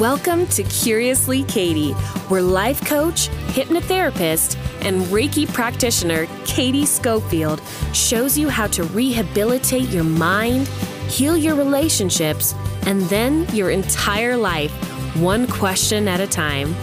Welcome 0.00 0.48
to 0.48 0.64
Curiously 0.64 1.44
Katie, 1.44 1.92
where 2.26 2.42
life 2.42 2.84
coach, 2.84 3.28
hypnotherapist, 3.54 4.56
and 4.84 5.00
Reiki 5.02 5.46
practitioner 5.46 6.26
Katie 6.44 6.84
Schofield 6.84 7.62
shows 7.92 8.36
you 8.36 8.48
how 8.48 8.66
to 8.66 8.82
rehabilitate 8.82 9.88
your 9.90 10.02
mind, 10.02 10.66
heal 11.08 11.36
your 11.36 11.54
relationships, 11.54 12.52
and 12.84 13.02
then 13.02 13.46
your 13.54 13.70
entire 13.70 14.36
life, 14.36 14.72
one 15.20 15.46
question 15.46 16.08
at 16.08 16.20
a 16.20 16.26
time. 16.26 16.74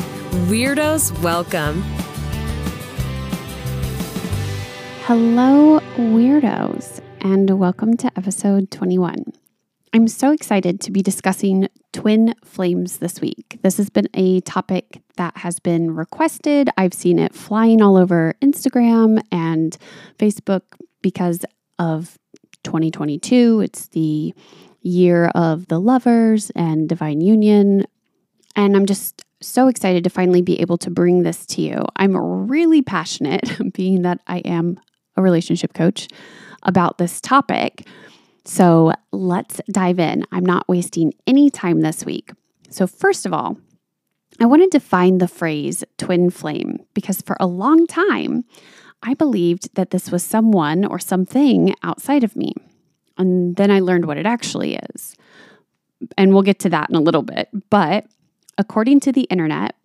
Weirdos, 0.48 1.12
welcome. 1.22 1.82
Hello, 5.04 5.82
weirdos, 5.98 7.02
and 7.20 7.60
welcome 7.60 7.98
to 7.98 8.10
episode 8.18 8.72
21. 8.72 9.26
I'm 9.92 10.08
so 10.08 10.32
excited 10.32 10.80
to 10.80 10.90
be 10.90 11.02
discussing 11.02 11.68
twin 11.94 12.34
flames 12.44 12.98
this 12.98 13.22
week. 13.22 13.60
This 13.62 13.78
has 13.78 13.90
been 13.90 14.10
a 14.14 14.42
topic 14.42 15.02
that 15.16 15.38
has 15.38 15.60
been 15.60 15.96
requested. 15.96 16.70
I've 16.78 16.94
seen 16.94 17.20
it 17.20 17.34
flying 17.34 17.82
all 17.82 17.96
over 17.96 18.36
Instagram 18.42 19.22
and 19.32 19.78
Facebook 20.18 20.64
because 21.02 21.46
of 21.80 22.18
2022. 22.64 23.62
It's 23.62 23.88
the 23.88 24.34
year 24.82 25.28
of 25.28 25.68
the 25.68 25.80
lovers 25.80 26.50
and 26.56 26.90
divine 26.90 27.22
union. 27.22 27.86
And 28.56 28.76
I'm 28.76 28.86
just 28.86 29.24
so 29.42 29.68
excited 29.68 30.04
to 30.04 30.10
finally 30.10 30.42
be 30.42 30.60
able 30.62 30.78
to 30.80 30.90
bring 30.90 31.24
this 31.24 31.46
to 31.46 31.62
you. 31.62 31.86
I'm 31.96 32.16
really 32.48 32.82
passionate, 32.82 33.50
being 33.74 34.02
that 34.04 34.20
I 34.28 34.40
am 34.40 34.80
a 35.16 35.22
relationship 35.22 35.74
coach, 35.74 36.08
about 36.64 36.98
this 36.98 37.22
topic. 37.22 37.88
So 38.46 38.92
let's 39.12 39.62
dive 39.72 40.00
in. 40.00 40.26
I'm 40.32 40.46
not 40.46 40.68
wasting 40.68 41.14
any 41.26 41.50
time 41.50 41.82
this 41.82 42.06
week. 42.06 42.32
So, 42.70 42.88
first 42.88 43.26
of 43.26 43.34
all, 43.34 43.58
I 44.40 44.46
want 44.46 44.64
to 44.64 44.78
define 44.78 45.20
the 45.20 45.28
phrase 45.28 45.84
twin 45.98 46.30
flame 46.30 46.80
because 46.94 47.22
for 47.22 47.38
a 47.40 47.48
long 47.48 47.86
time, 47.88 48.46
I 49.04 49.14
believed 49.14 49.76
that 49.76 49.92
this 49.92 50.12
was 50.12 50.24
someone 50.24 50.86
or 50.86 50.98
something 50.98 51.76
outside 51.84 52.24
of 52.24 52.36
me. 52.36 52.54
And 53.18 53.56
then 53.56 53.70
I 53.70 53.80
learned 53.80 54.06
what 54.06 54.18
it 54.18 54.26
actually 54.26 54.80
is. 54.94 55.16
And 56.18 56.34
we'll 56.34 56.42
get 56.42 56.60
to 56.60 56.70
that 56.70 56.90
in 56.90 56.96
a 56.96 57.02
little 57.02 57.22
bit. 57.22 57.50
But 57.70 58.08
according 58.58 59.02
to 59.02 59.12
the 59.12 59.24
internet, 59.24 59.76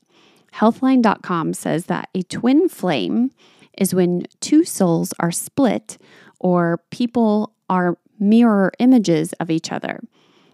healthline.com 0.55 1.53
says 1.53 1.87
that 1.87 2.09
a 2.15 2.23
twin 2.23 2.69
flame 2.69 3.31
is 3.77 3.95
when 3.95 4.25
two 4.41 4.65
souls 4.65 5.13
are 5.21 5.31
split 5.31 5.99
or 6.41 6.81
people 6.91 7.53
are 7.69 7.99
mirror 8.19 8.73
images 8.79 9.33
of 9.35 9.51
each 9.51 9.71
other. 9.73 10.01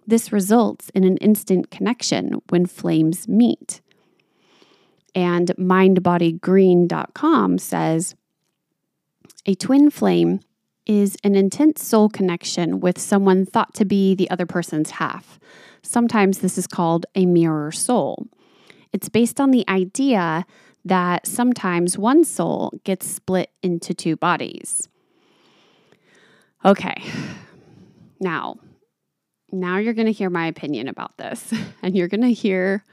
This 0.07 0.33
results 0.33 0.91
in 0.91 1.05
an 1.05 1.17
instant 1.19 1.71
connection 1.71 2.43
when 2.51 2.67
flames 2.67 3.27
meet. 3.27 3.81
And 5.15 5.49
mindbodygreen.com 5.57 7.59
says 7.59 8.15
a 9.47 9.55
twin 9.55 9.91
flame 9.91 10.41
is 10.87 11.17
an 11.25 11.35
intense 11.35 11.85
soul 11.85 12.09
connection 12.09 12.81
with 12.81 12.99
someone 12.99 13.47
thought 13.47 13.75
to 13.75 13.85
be 13.85 14.15
the 14.15 14.31
other 14.31 14.47
person's 14.47 14.93
half. 14.93 15.39
Sometimes 15.83 16.39
this 16.39 16.59
is 16.59 16.67
called 16.67 17.07
a 17.15 17.27
mirror 17.27 17.73
soul. 17.73 18.27
It's 18.93 19.09
based 19.09 19.41
on 19.41 19.51
the 19.51 19.65
idea 19.69 20.45
that 20.85 21.27
sometimes 21.27 21.97
one 21.97 22.25
soul 22.25 22.79
gets 22.85 23.07
split 23.07 23.51
into 23.63 23.95
two 23.95 24.17
bodies. 24.17 24.89
Okay, 26.65 27.03
now, 28.21 28.57
now 29.53 29.79
you're 29.79 29.95
going 29.95 30.07
to 30.07 30.13
hear 30.13 30.31
my 30.31 30.47
opinion 30.47 30.89
about 30.89 31.17
this, 31.17 31.53
and 31.83 31.97
you're 31.97 32.09
going 32.09 32.23
to 32.23 32.33
hear 32.33 32.85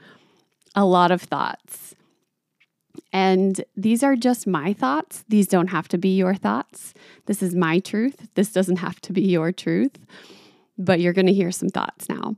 a 0.74 0.84
lot 0.84 1.10
of 1.10 1.22
thoughts. 1.22 1.94
And 3.12 3.62
these 3.76 4.02
are 4.02 4.16
just 4.16 4.46
my 4.46 4.72
thoughts. 4.72 5.24
These 5.28 5.46
don't 5.46 5.68
have 5.68 5.88
to 5.88 5.98
be 5.98 6.16
your 6.16 6.34
thoughts. 6.34 6.94
This 7.26 7.42
is 7.42 7.54
my 7.54 7.78
truth. 7.78 8.28
This 8.34 8.52
doesn't 8.52 8.76
have 8.76 9.00
to 9.02 9.12
be 9.12 9.22
your 9.22 9.52
truth, 9.52 9.98
but 10.78 11.00
you're 11.00 11.12
going 11.12 11.26
to 11.26 11.32
hear 11.32 11.52
some 11.52 11.68
thoughts 11.68 12.08
now. 12.08 12.36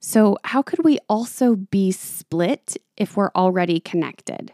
So, 0.01 0.39
how 0.45 0.63
could 0.63 0.85
we 0.85 0.99
also 1.09 1.57
be 1.57 1.91
split 1.93 2.77
if 2.97 3.17
we're 3.17 3.31
already 3.37 3.81
connected? 3.81 4.53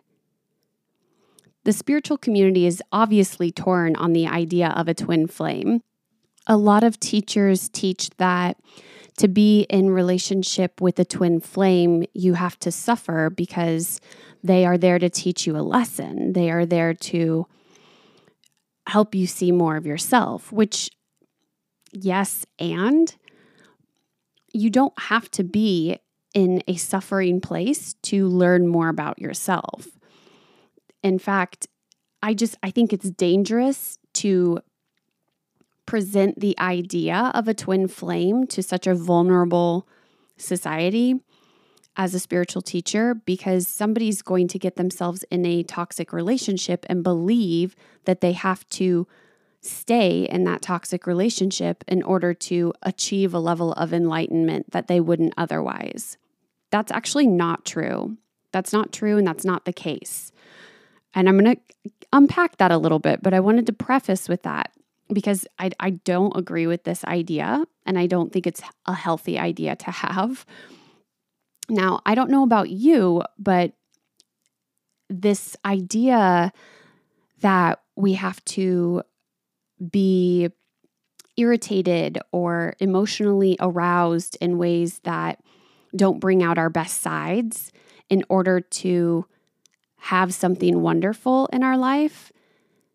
The 1.64 1.72
spiritual 1.72 2.18
community 2.18 2.66
is 2.66 2.82
obviously 2.92 3.50
torn 3.50 3.96
on 3.96 4.12
the 4.12 4.26
idea 4.26 4.68
of 4.68 4.88
a 4.88 4.94
twin 4.94 5.26
flame. 5.26 5.82
A 6.46 6.56
lot 6.56 6.82
of 6.82 6.98
teachers 6.98 7.68
teach 7.68 8.10
that 8.16 8.56
to 9.18 9.28
be 9.28 9.62
in 9.62 9.90
relationship 9.90 10.80
with 10.80 10.98
a 10.98 11.04
twin 11.04 11.40
flame, 11.40 12.04
you 12.14 12.34
have 12.34 12.58
to 12.60 12.70
suffer 12.70 13.30
because 13.30 14.00
they 14.44 14.64
are 14.64 14.78
there 14.78 14.98
to 14.98 15.10
teach 15.10 15.46
you 15.46 15.56
a 15.56 15.58
lesson. 15.58 16.32
They 16.34 16.50
are 16.50 16.64
there 16.64 16.94
to 16.94 17.46
help 18.86 19.14
you 19.14 19.26
see 19.26 19.50
more 19.50 19.76
of 19.76 19.86
yourself, 19.86 20.52
which, 20.52 20.90
yes, 21.92 22.46
and 22.60 23.14
you 24.52 24.70
don't 24.70 24.98
have 24.98 25.30
to 25.32 25.42
be 25.42 25.98
in 26.32 26.62
a 26.68 26.76
suffering 26.76 27.40
place 27.40 27.94
to 28.02 28.28
learn 28.28 28.68
more 28.68 28.88
about 28.88 29.18
yourself. 29.18 29.97
In 31.02 31.18
fact, 31.18 31.66
I 32.22 32.34
just 32.34 32.56
I 32.62 32.70
think 32.70 32.92
it's 32.92 33.10
dangerous 33.10 33.98
to 34.14 34.60
present 35.86 36.40
the 36.40 36.58
idea 36.58 37.30
of 37.34 37.48
a 37.48 37.54
twin 37.54 37.88
flame 37.88 38.46
to 38.48 38.62
such 38.62 38.86
a 38.86 38.94
vulnerable 38.94 39.88
society 40.36 41.20
as 41.96 42.14
a 42.14 42.20
spiritual 42.20 42.62
teacher 42.62 43.14
because 43.14 43.66
somebody's 43.66 44.22
going 44.22 44.48
to 44.48 44.58
get 44.58 44.76
themselves 44.76 45.24
in 45.30 45.44
a 45.44 45.62
toxic 45.62 46.12
relationship 46.12 46.84
and 46.88 47.02
believe 47.02 47.74
that 48.04 48.20
they 48.20 48.32
have 48.32 48.68
to 48.68 49.06
stay 49.60 50.22
in 50.22 50.44
that 50.44 50.62
toxic 50.62 51.06
relationship 51.06 51.82
in 51.88 52.02
order 52.02 52.32
to 52.32 52.72
achieve 52.82 53.34
a 53.34 53.40
level 53.40 53.72
of 53.72 53.92
enlightenment 53.92 54.70
that 54.70 54.86
they 54.86 55.00
wouldn't 55.00 55.34
otherwise. 55.36 56.16
That's 56.70 56.92
actually 56.92 57.26
not 57.26 57.64
true. 57.64 58.16
That's 58.52 58.72
not 58.72 58.92
true, 58.92 59.18
and 59.18 59.26
that's 59.26 59.44
not 59.44 59.64
the 59.64 59.72
case. 59.72 60.32
And 61.14 61.28
I'm 61.28 61.38
going 61.38 61.56
to 61.56 61.90
unpack 62.12 62.58
that 62.58 62.70
a 62.70 62.78
little 62.78 62.98
bit, 62.98 63.22
but 63.22 63.34
I 63.34 63.40
wanted 63.40 63.66
to 63.66 63.72
preface 63.72 64.28
with 64.28 64.42
that 64.42 64.72
because 65.12 65.46
I, 65.58 65.70
I 65.80 65.90
don't 65.90 66.36
agree 66.36 66.66
with 66.66 66.84
this 66.84 67.04
idea 67.04 67.64
and 67.86 67.98
I 67.98 68.06
don't 68.06 68.32
think 68.32 68.46
it's 68.46 68.62
a 68.86 68.94
healthy 68.94 69.38
idea 69.38 69.76
to 69.76 69.90
have. 69.90 70.44
Now, 71.68 72.00
I 72.06 72.14
don't 72.14 72.30
know 72.30 72.42
about 72.42 72.70
you, 72.70 73.22
but 73.38 73.72
this 75.08 75.56
idea 75.64 76.52
that 77.40 77.80
we 77.96 78.14
have 78.14 78.44
to 78.44 79.02
be 79.90 80.50
irritated 81.36 82.18
or 82.32 82.74
emotionally 82.80 83.56
aroused 83.60 84.36
in 84.40 84.58
ways 84.58 84.98
that 85.04 85.40
don't 85.96 86.20
bring 86.20 86.42
out 86.42 86.58
our 86.58 86.68
best 86.68 87.00
sides 87.00 87.72
in 88.10 88.24
order 88.28 88.60
to 88.60 89.24
have 89.98 90.32
something 90.32 90.80
wonderful 90.80 91.48
in 91.52 91.62
our 91.62 91.76
life 91.76 92.32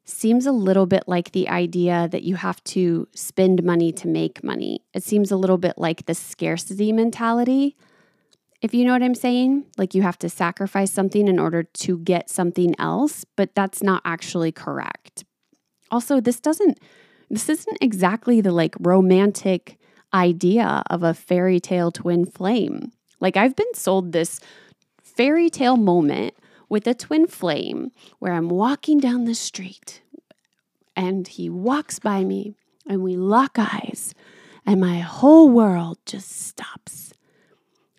seems 0.05 0.45
a 0.45 0.51
little 0.51 0.85
bit 0.85 1.03
like 1.07 1.31
the 1.31 1.47
idea 1.47 2.07
that 2.11 2.23
you 2.23 2.35
have 2.35 2.63
to 2.65 3.07
spend 3.15 3.63
money 3.63 3.91
to 3.93 4.07
make 4.07 4.43
money. 4.43 4.83
It 4.93 5.03
seems 5.03 5.31
a 5.31 5.37
little 5.37 5.57
bit 5.57 5.77
like 5.77 6.05
the 6.05 6.15
scarcity 6.15 6.91
mentality. 6.91 7.77
If 8.61 8.73
you 8.73 8.85
know 8.85 8.93
what 8.93 9.03
I'm 9.03 9.15
saying, 9.15 9.65
like 9.77 9.93
you 9.93 10.01
have 10.01 10.19
to 10.19 10.29
sacrifice 10.29 10.91
something 10.91 11.27
in 11.27 11.39
order 11.39 11.63
to 11.63 11.97
get 11.99 12.29
something 12.29 12.75
else, 12.79 13.25
but 13.35 13.55
that's 13.55 13.81
not 13.81 14.01
actually 14.03 14.51
correct. 14.51 15.23
Also, 15.91 16.19
this 16.19 16.39
doesn't 16.39 16.79
this 17.29 17.49
isn't 17.49 17.77
exactly 17.81 18.41
the 18.41 18.51
like 18.51 18.75
romantic 18.79 19.77
idea 20.13 20.83
of 20.89 21.01
a 21.03 21.13
fairy 21.13 21.59
tale 21.59 21.91
twin 21.91 22.25
flame. 22.25 22.91
Like 23.19 23.37
I've 23.37 23.55
been 23.55 23.73
sold 23.73 24.11
this 24.11 24.39
fairy 25.01 25.49
tale 25.49 25.77
moment 25.77 26.35
with 26.73 26.87
a 26.87 26.93
twin 26.95 27.27
flame 27.27 27.91
where 28.17 28.33
I'm 28.33 28.49
walking 28.49 28.99
down 28.99 29.25
the 29.25 29.35
street 29.35 30.01
and 30.95 31.27
he 31.27 31.47
walks 31.47 31.99
by 31.99 32.23
me 32.23 32.55
and 32.89 33.03
we 33.03 33.15
lock 33.15 33.59
eyes 33.59 34.15
and 34.65 34.81
my 34.81 34.97
whole 34.97 35.51
world 35.51 35.99
just 36.07 36.31
stops. 36.31 37.13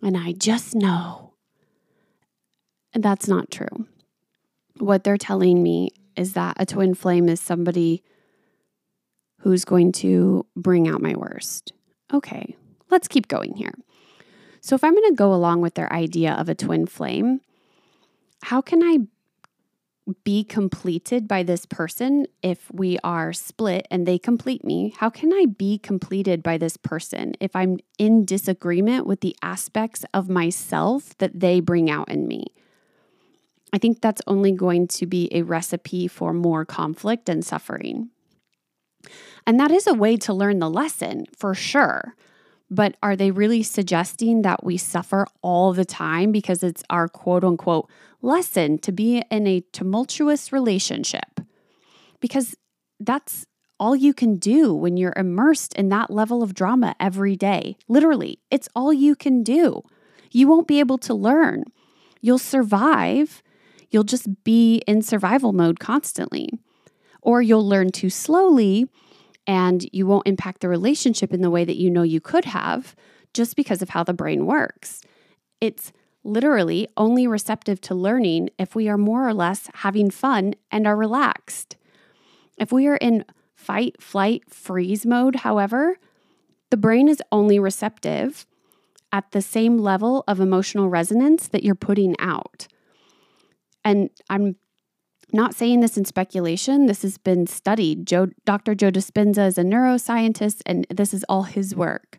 And 0.03 0.17
I 0.17 0.33
just 0.33 0.75
know. 0.75 1.35
That's 2.95 3.29
not 3.29 3.53
true. 3.53 3.87
What 4.79 5.05
they're 5.05 5.19
telling 5.19 5.63
me 5.63 5.91
is 6.17 6.33
that 6.33 6.57
a 6.59 6.67
twin 6.67 6.95
flame 6.95 7.29
is 7.29 7.41
somebody 7.41 8.03
who's 9.43 9.65
going 9.65 9.93
to 9.93 10.47
bring 10.57 10.89
out 10.89 11.01
my 11.01 11.15
worst. 11.15 11.73
Okay, 12.13 12.57
let's 12.91 13.07
keep 13.07 13.29
going 13.29 13.55
here. 13.55 13.75
So, 14.61 14.75
if 14.75 14.83
I'm 14.83 14.95
going 14.95 15.11
to 15.11 15.17
go 15.17 15.33
along 15.33 15.61
with 15.61 15.75
their 15.75 15.93
idea 15.93 16.33
of 16.33 16.49
a 16.49 16.55
twin 16.55 16.87
flame, 16.87 17.41
how 18.45 18.61
can 18.61 18.83
I 18.83 18.99
be 20.23 20.45
completed 20.45 21.27
by 21.27 21.43
this 21.43 21.65
person 21.65 22.27
if 22.43 22.71
we 22.71 22.99
are 23.03 23.33
split 23.33 23.89
and 23.91 24.07
they 24.07 24.19
complete 24.19 24.63
me? 24.63 24.93
How 24.99 25.09
can 25.09 25.33
I 25.33 25.47
be 25.47 25.79
completed 25.79 26.43
by 26.43 26.59
this 26.59 26.77
person 26.77 27.33
if 27.41 27.57
I'm 27.57 27.79
in 27.97 28.27
disagreement 28.27 29.07
with 29.07 29.23
the 29.23 29.35
aspects 29.41 30.05
of 30.13 30.29
myself 30.29 31.17
that 31.19 31.41
they 31.41 31.61
bring 31.61 31.91
out 31.91 32.11
in 32.11 32.29
me? 32.29 32.45
I 33.73 33.79
think 33.79 34.03
that's 34.03 34.21
only 34.27 34.53
going 34.53 34.89
to 34.89 35.07
be 35.07 35.31
a 35.33 35.41
recipe 35.41 36.07
for 36.07 36.35
more 36.35 36.67
conflict 36.67 37.31
and 37.31 37.43
suffering. 37.43 38.11
And 39.47 39.59
that 39.59 39.71
is 39.71 39.87
a 39.87 39.95
way 39.95 40.19
to 40.19 40.35
learn 40.35 40.59
the 40.59 40.71
lesson 40.71 41.25
for 41.35 41.55
sure. 41.55 42.15
But 42.71 42.97
are 43.03 43.15
they 43.17 43.31
really 43.31 43.63
suggesting 43.63 44.43
that 44.43 44.65
we 44.65 44.77
suffer 44.77 45.27
all 45.43 45.73
the 45.73 45.85
time 45.85 46.33
because 46.33 46.63
it's 46.63 46.83
our 46.91 47.09
quote 47.09 47.45
unquote 47.45 47.91
lesson 48.23 48.79
to 48.79 48.93
be 48.93 49.23
in 49.31 49.47
a 49.47 49.63
tumultuous 49.73 50.53
relationship? 50.53 51.41
Because 52.21 52.57
that's 52.99 53.47
all 53.79 53.95
you 53.95 54.15
can 54.15 54.37
do 54.37 54.73
when 54.73 54.97
you're 54.97 55.13
immersed 55.17 55.75
in 55.75 55.89
that 55.91 56.11
level 56.11 56.43
of 56.43 56.55
drama 56.55 56.95
every 56.99 57.37
day. 57.37 57.77
Literally, 57.89 58.39
it's 58.51 58.69
all 58.75 58.93
you 58.93 59.15
can 59.15 59.43
do. 59.43 59.83
You 60.31 60.49
won't 60.49 60.69
be 60.69 60.81
able 60.81 60.99
to 60.99 61.15
learn. 61.15 61.65
You'll 62.21 62.39
survive. 62.39 63.43
You'll 63.91 64.05
just 64.05 64.43
be 64.45 64.79
in 64.87 65.03
survival 65.03 65.53
mode 65.53 65.79
constantly. 65.81 66.49
Or 67.21 67.43
you'll 67.43 67.67
learn 67.67 67.91
too 67.91 68.11
slowly 68.11 68.87
and 69.47 69.87
you 69.93 70.07
won't 70.07 70.27
impact 70.27 70.61
the 70.61 70.69
relationship 70.69 71.33
in 71.33 71.43
the 71.43 71.51
way 71.51 71.65
that 71.65 71.77
you 71.77 71.91
know 71.91 72.03
you 72.03 72.21
could 72.21 72.47
have 72.47 72.97
just 73.33 73.57
because 73.57 73.83
of 73.83 73.91
how 73.91 74.05
the 74.05 74.15
brain 74.15 74.47
works. 74.47 75.03
It's 75.61 75.93
literally 76.23 76.89
only 76.97 77.27
receptive 77.27 77.81
to 77.83 77.95
learning 77.95 78.49
if 78.59 78.75
we 78.75 78.89
are 78.89 78.97
more 78.97 79.29
or 79.29 79.35
less 79.35 79.69
having 79.75 80.11
fun 80.11 80.55
and 80.71 80.87
are 80.87 80.97
relaxed. 80.97 81.77
If 82.57 82.73
we 82.73 82.87
are 82.87 82.97
in 82.97 83.25
fight, 83.55 84.01
flight, 84.01 84.43
freeze 84.49 85.05
mode, 85.05 85.37
however, 85.37 85.99
the 86.71 86.77
brain 86.77 87.09
is 87.09 87.23
only 87.31 87.59
receptive 87.59 88.47
at 89.13 89.31
the 89.31 89.43
same 89.43 89.79
level 89.79 90.25
of 90.27 90.41
emotional 90.41 90.89
resonance 90.89 91.49
that 91.49 91.63
you're 91.63 91.75
putting 91.75 92.19
out. 92.19 92.67
And 93.85 94.11
I'm 94.31 94.57
not 95.35 95.55
saying 95.55 95.81
this 95.81 95.99
in 95.99 96.05
speculation. 96.05 96.87
This 96.87 97.03
has 97.03 97.19
been 97.19 97.47
studied. 97.47 98.07
Joe, 98.07 98.29
Dr. 98.45 98.75
Joe 98.75 98.91
Dispenza 98.91 99.47
is 99.47 99.59
a 99.59 99.63
neuroscientist, 99.63 100.63
and 100.65 100.87
this 100.89 101.13
is 101.13 101.25
all 101.29 101.43
his 101.43 101.75
work. 101.75 102.19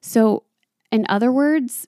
So, 0.00 0.44
in 0.90 1.06
other 1.08 1.30
words, 1.30 1.86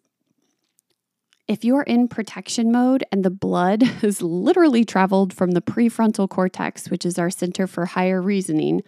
if 1.49 1.65
you're 1.65 1.82
in 1.82 2.09
protection 2.09 2.70
mode 2.70 3.03
and 3.11 3.25
the 3.25 3.31
blood 3.31 3.82
has 4.03 4.20
literally 4.20 4.85
traveled 4.85 5.32
from 5.32 5.53
the 5.53 5.62
prefrontal 5.62 6.29
cortex, 6.29 6.91
which 6.91 7.06
is 7.06 7.19
our 7.19 7.31
center 7.31 7.67
for 7.67 7.87
higher 7.87 8.20
reasoning 8.20 8.82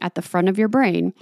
at 0.00 0.14
the 0.14 0.22
front 0.22 0.48
of 0.48 0.58
your 0.58 0.68
brain, 0.68 1.12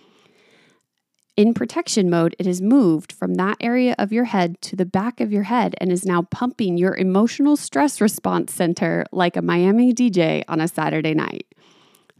in 1.36 1.52
protection 1.52 2.08
mode, 2.08 2.36
it 2.38 2.46
has 2.46 2.62
moved 2.62 3.12
from 3.12 3.34
that 3.34 3.56
area 3.60 3.94
of 3.98 4.12
your 4.12 4.24
head 4.24 4.60
to 4.62 4.76
the 4.76 4.86
back 4.86 5.20
of 5.20 5.32
your 5.32 5.42
head 5.44 5.74
and 5.78 5.90
is 5.90 6.06
now 6.06 6.22
pumping 6.22 6.78
your 6.78 6.94
emotional 6.94 7.56
stress 7.56 8.00
response 8.00 8.54
center 8.54 9.04
like 9.10 9.36
a 9.36 9.42
Miami 9.42 9.92
DJ 9.92 10.44
on 10.46 10.60
a 10.60 10.68
Saturday 10.68 11.14
night. 11.14 11.46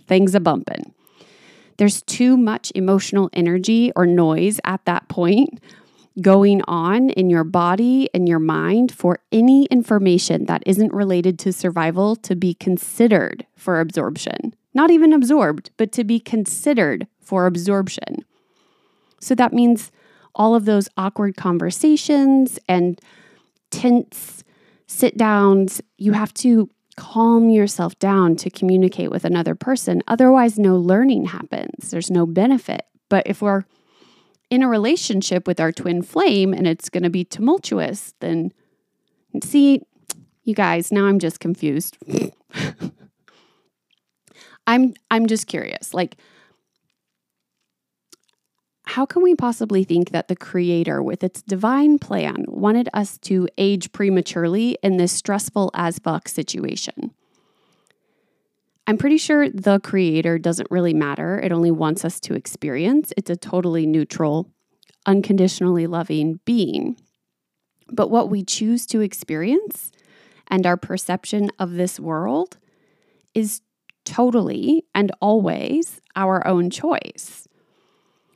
Things 0.09 0.35
a 0.35 0.41
bumping. 0.41 0.93
There's 1.77 2.03
too 2.03 2.37
much 2.37 2.73
emotional 2.75 3.31
energy 3.33 3.93
or 3.95 4.07
noise 4.07 4.61
at 4.65 4.85
that 4.85 5.09
point 5.09 5.61
going 6.21 6.63
on 6.69 7.11
in 7.11 7.29
your 7.29 7.43
body 7.43 8.09
and 8.15 8.29
your 8.29 8.39
mind 8.39 8.93
for 8.93 9.19
any 9.33 9.67
information 9.67 10.47
that 10.47 10.63
isn't 10.67 10.93
related 10.93 11.39
to 11.41 11.53
survival 11.53 12.15
to 12.15 12.37
be 12.37 12.55
considered 12.55 13.47
for 13.57 13.81
absorption. 13.81 14.55
Not 14.73 14.91
even 14.91 15.13
absorbed, 15.13 15.71
but 15.77 15.91
to 15.93 16.05
be 16.05 16.21
considered 16.21 17.07
for 17.21 17.47
absorption. 17.47 18.25
So 19.21 19.35
that 19.35 19.53
means 19.53 19.91
all 20.35 20.55
of 20.55 20.65
those 20.65 20.89
awkward 20.97 21.37
conversations 21.37 22.59
and 22.69 23.01
tense 23.71 24.45
sit 24.87 25.17
downs, 25.17 25.81
you 25.97 26.13
have 26.13 26.35
to 26.35 26.69
calm 26.97 27.51
yourself 27.51 27.99
down 27.99 28.37
to 28.37 28.51
communicate 28.51 29.11
with 29.11 29.25
another 29.25 29.55
person. 29.55 30.03
Otherwise, 30.07 30.59
no 30.59 30.77
learning 30.77 31.27
happens, 31.27 31.91
there's 31.91 32.11
no 32.11 32.27
benefit. 32.27 32.83
But 33.09 33.27
if 33.27 33.43
we're 33.43 33.65
in 34.51 34.63
a 34.63 34.69
relationship 34.69 35.47
with 35.47 35.59
our 35.61 35.73
twin 35.73 36.03
flame 36.03 36.53
and 36.53 36.67
it's 36.67 36.89
going 36.89 37.03
to 37.03 37.11
be 37.11 37.25
tumultuous, 37.25 38.15
then 38.21 38.53
see, 39.43 39.83
you 40.45 40.55
guys, 40.55 40.93
now 40.93 41.07
I'm 41.07 41.19
just 41.19 41.41
confused. 41.41 41.97
I'm 44.67 44.95
I'm 45.11 45.27
just 45.27 45.47
curious. 45.47 45.93
Like 45.93 46.17
how 48.95 49.05
can 49.05 49.25
we 49.25 49.35
possibly 49.35 49.83
think 49.83 50.11
that 50.11 50.29
the 50.29 50.37
Creator, 50.37 51.03
with 51.03 51.25
its 51.25 51.43
divine 51.43 51.99
plan, 51.99 52.45
wanted 52.47 52.89
us 52.95 53.19
to 53.19 53.49
age 53.59 53.91
prematurely 53.91 54.79
in 54.85 54.99
this 54.99 55.11
stressful 55.11 55.73
as 55.75 55.99
fuck 55.99 56.29
situation? 56.29 57.13
I'm 58.87 58.97
pretty 58.97 59.19
sure 59.19 59.51
the 59.51 59.81
Creator 59.81 60.39
doesn't 60.39 60.71
really 60.71 60.95
matter. 60.95 61.41
It 61.41 61.51
only 61.51 61.73
wants 61.73 62.05
us 62.05 62.21
to 62.21 62.35
experience. 62.35 63.13
It's 63.17 63.31
a 63.31 63.35
totally 63.35 63.85
neutral, 63.85 64.53
unconditionally 65.07 65.89
loving 65.89 66.39
being. 66.45 66.97
But 67.91 68.13
what 68.13 68.31
we 68.31 68.45
choose 68.45 68.87
to 68.87 69.01
experience 69.01 69.91
and 70.47 70.65
our 70.69 70.77
perception 70.77 71.51
of 71.59 71.73
this 71.73 71.99
world 71.99 72.59
is 73.35 73.61
totally 74.05 74.85
and 74.95 75.11
always 75.21 76.01
our 76.15 76.47
own 76.47 76.71
choice 76.71 77.49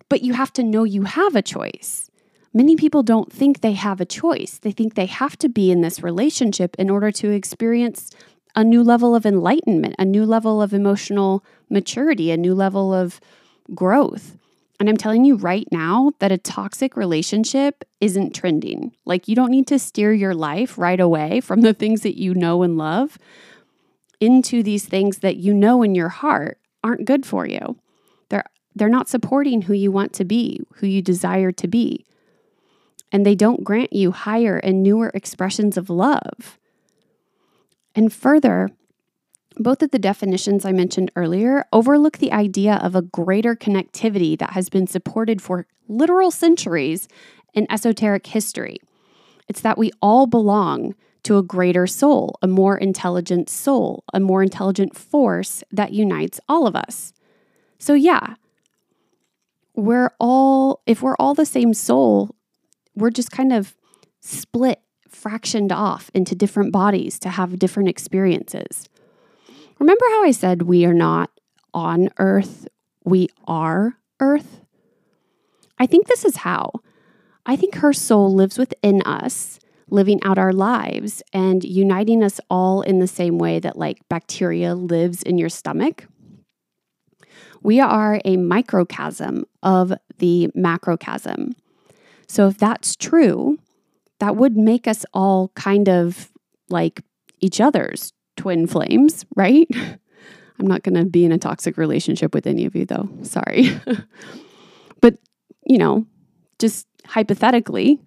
but 0.09 0.23
you 0.23 0.33
have 0.33 0.53
to 0.55 0.63
know 0.63 0.85
you 0.85 1.03
have 1.03 1.37
a 1.37 1.43
choice. 1.43 2.11
Many 2.55 2.77
people 2.77 3.03
don't 3.03 3.33
think 3.33 3.61
they 3.61 3.73
have 3.73 4.01
a 4.01 4.07
choice. 4.07 4.59
They 4.59 4.73
think 4.73 4.95
they 4.95 5.07
have 5.07 5.37
to 5.39 5.49
be 5.49 5.71
in 5.71 5.83
this 5.83 6.03
relationship 6.03 6.75
in 6.79 6.91
order 6.91 7.13
to 7.13 7.31
experience 7.31 8.11
a 8.57 8.65
new 8.65 8.83
level 8.83 9.15
of 9.15 9.27
enlightenment, 9.27 9.95
a 9.99 10.05
new 10.05 10.25
level 10.25 10.63
of 10.63 10.73
emotional 10.73 11.45
maturity, 11.69 12.31
a 12.31 12.37
new 12.37 12.55
level 12.55 12.93
of 12.95 13.21
growth. 13.75 14.37
And 14.81 14.89
I'm 14.89 14.97
telling 14.97 15.25
you 15.25 15.37
right 15.37 15.67
now 15.73 16.13
that 16.21 16.33
a 16.33 16.39
toxic 16.39 16.97
relationship 16.97 17.85
isn't 18.01 18.35
trending. 18.35 18.93
Like, 19.05 19.29
you 19.29 19.35
don't 19.35 19.51
need 19.51 19.67
to 19.69 19.79
steer 19.79 20.13
your 20.13 20.35
life 20.35 20.79
right 20.79 21.01
away 21.01 21.41
from 21.41 21.63
the 21.63 21.75
things 21.75 22.03
that 22.03 22.19
you 22.19 22.33
know 22.35 22.63
and 22.63 22.79
love 22.79 23.19
into 24.21 24.63
these 24.63 24.87
things 24.87 25.19
that 25.19 25.37
you 25.37 25.53
know 25.53 25.83
in 25.83 25.95
your 25.95 26.09
heart 26.09 26.59
aren't 26.83 27.05
good 27.05 27.27
for 27.27 27.47
you. 27.47 27.77
They're 28.79 28.89
not 28.89 29.09
supporting 29.09 29.63
who 29.63 29.75
you 29.75 29.93
want 29.93 30.13
to 30.15 30.25
be, 30.25 30.61
who 30.77 30.87
you 30.87 31.03
desire 31.03 31.53
to 31.53 31.69
be. 31.69 32.05
And 33.11 33.25
they 33.25 33.35
don't 33.35 33.65
grant 33.65 33.93
you 33.93 34.13
higher 34.13 34.59
and 34.59 34.83
newer 34.83 35.11
expressions 35.15 35.77
of 35.77 35.91
love. 35.91 36.59
And 37.95 38.13
further, 38.13 38.71
both 39.57 39.83
of 39.83 39.91
the 39.91 39.99
definitions 39.99 40.65
I 40.65 40.73
mentioned 40.73 41.11
earlier 41.17 41.65
overlook 41.73 42.19
the 42.19 42.33
idea 42.33 42.77
of 42.77 42.95
a 42.95 43.03
greater 43.03 43.57
connectivity 43.57 44.39
that 44.39 44.53
has 44.53 44.69
been 44.69 44.87
supported 44.87 45.43
for 45.43 45.67
literal 45.89 46.31
centuries 46.31 47.09
in 47.55 47.67
esoteric 47.71 48.27
history. 48.27 48.79
It's 49.49 49.63
that 49.63 49.79
we 49.79 49.91
all 50.01 50.27
belong 50.27 50.95
to 51.25 51.39
a 51.39 51.43
greater 51.43 51.87
soul, 51.87 52.39
a 52.41 52.47
more 52.47 52.79
intelligent 52.79 53.51
soul, 53.51 54.05
a 54.15 54.21
more 54.21 54.43
intelligent 54.43 54.97
force 54.97 55.65
that 55.73 55.93
unites 55.93 56.41
all 56.49 56.67
of 56.67 56.77
us. 56.77 57.13
So, 57.79 57.95
yeah, 57.95 58.35
we're 59.79 60.11
all, 60.19 60.83
if 60.87 61.03
we're 61.03 61.15
all 61.21 61.35
the 61.35 61.47
same 61.47 61.73
soul, 61.73 62.35
we're 62.97 63.11
just 63.11 63.31
kind 63.31 63.53
of 63.53 63.77
split, 64.21 64.81
fractioned 65.09 65.71
off 65.71 66.11
into 66.13 66.35
different 66.35 66.73
bodies 66.73 67.19
to 67.21 67.29
have 67.29 67.61
different 67.61 67.89
experiences. 67.89 68.89
Remember 69.79 70.05
how 70.11 70.25
I 70.25 70.33
said 70.33 70.63
we 70.63 70.85
are 70.85 70.93
not 70.93 71.31
on 71.73 72.09
earth, 72.19 72.67
we 73.05 73.29
are 73.47 73.95
earth? 74.19 74.63
I 75.79 75.87
think 75.87 76.09
this 76.09 76.25
is 76.25 76.39
how. 76.39 76.73
I 77.47 77.55
think 77.55 77.77
her 77.77 77.93
soul 77.93 78.35
lives 78.35 78.59
within 78.59 79.01
us, 79.03 79.61
living 79.89 80.21
out 80.25 80.39
our 80.39 80.53
lives 80.53 81.23
and 81.33 81.63
uniting 81.63 82.25
us 82.25 82.41
all 82.51 82.83
in 82.83 82.99
the 82.99 83.07
same 83.07 83.39
way 83.39 83.61
that, 83.61 83.79
like, 83.79 84.01
bacteria 84.09 84.75
lives 84.75 85.23
in 85.23 85.39
your 85.39 85.49
stomach. 85.49 86.09
We 87.63 87.81
are 87.81 88.21
a 88.25 88.37
microcosm 88.37 89.45
of 89.63 89.93
the 90.19 90.51
macrocosm. 90.55 91.55
So, 92.27 92.49
if 92.49 92.59
that's 92.59 92.95
true, 92.97 93.59
that 94.21 94.37
would 94.37 94.57
make 94.57 94.87
us 94.87 95.05
all 95.15 95.49
kind 95.55 95.89
of 95.89 96.31
like 96.69 97.03
each 97.41 97.61
other's 97.61 98.13
twin 98.37 98.67
flames, 98.67 99.25
right? 99.37 99.69
I'm 100.59 100.67
not 100.67 100.83
going 100.83 100.97
to 100.97 101.05
be 101.05 101.25
in 101.25 101.33
a 101.33 101.39
toxic 101.39 101.77
relationship 101.77 102.35
with 102.35 102.47
any 102.47 102.65
of 102.65 102.75
you, 102.75 102.85
though. 102.85 103.09
Sorry. 103.23 103.81
but, 105.01 105.19
you 105.65 105.79
know, 105.79 106.07
just 106.59 106.87
hypothetically, 107.07 108.01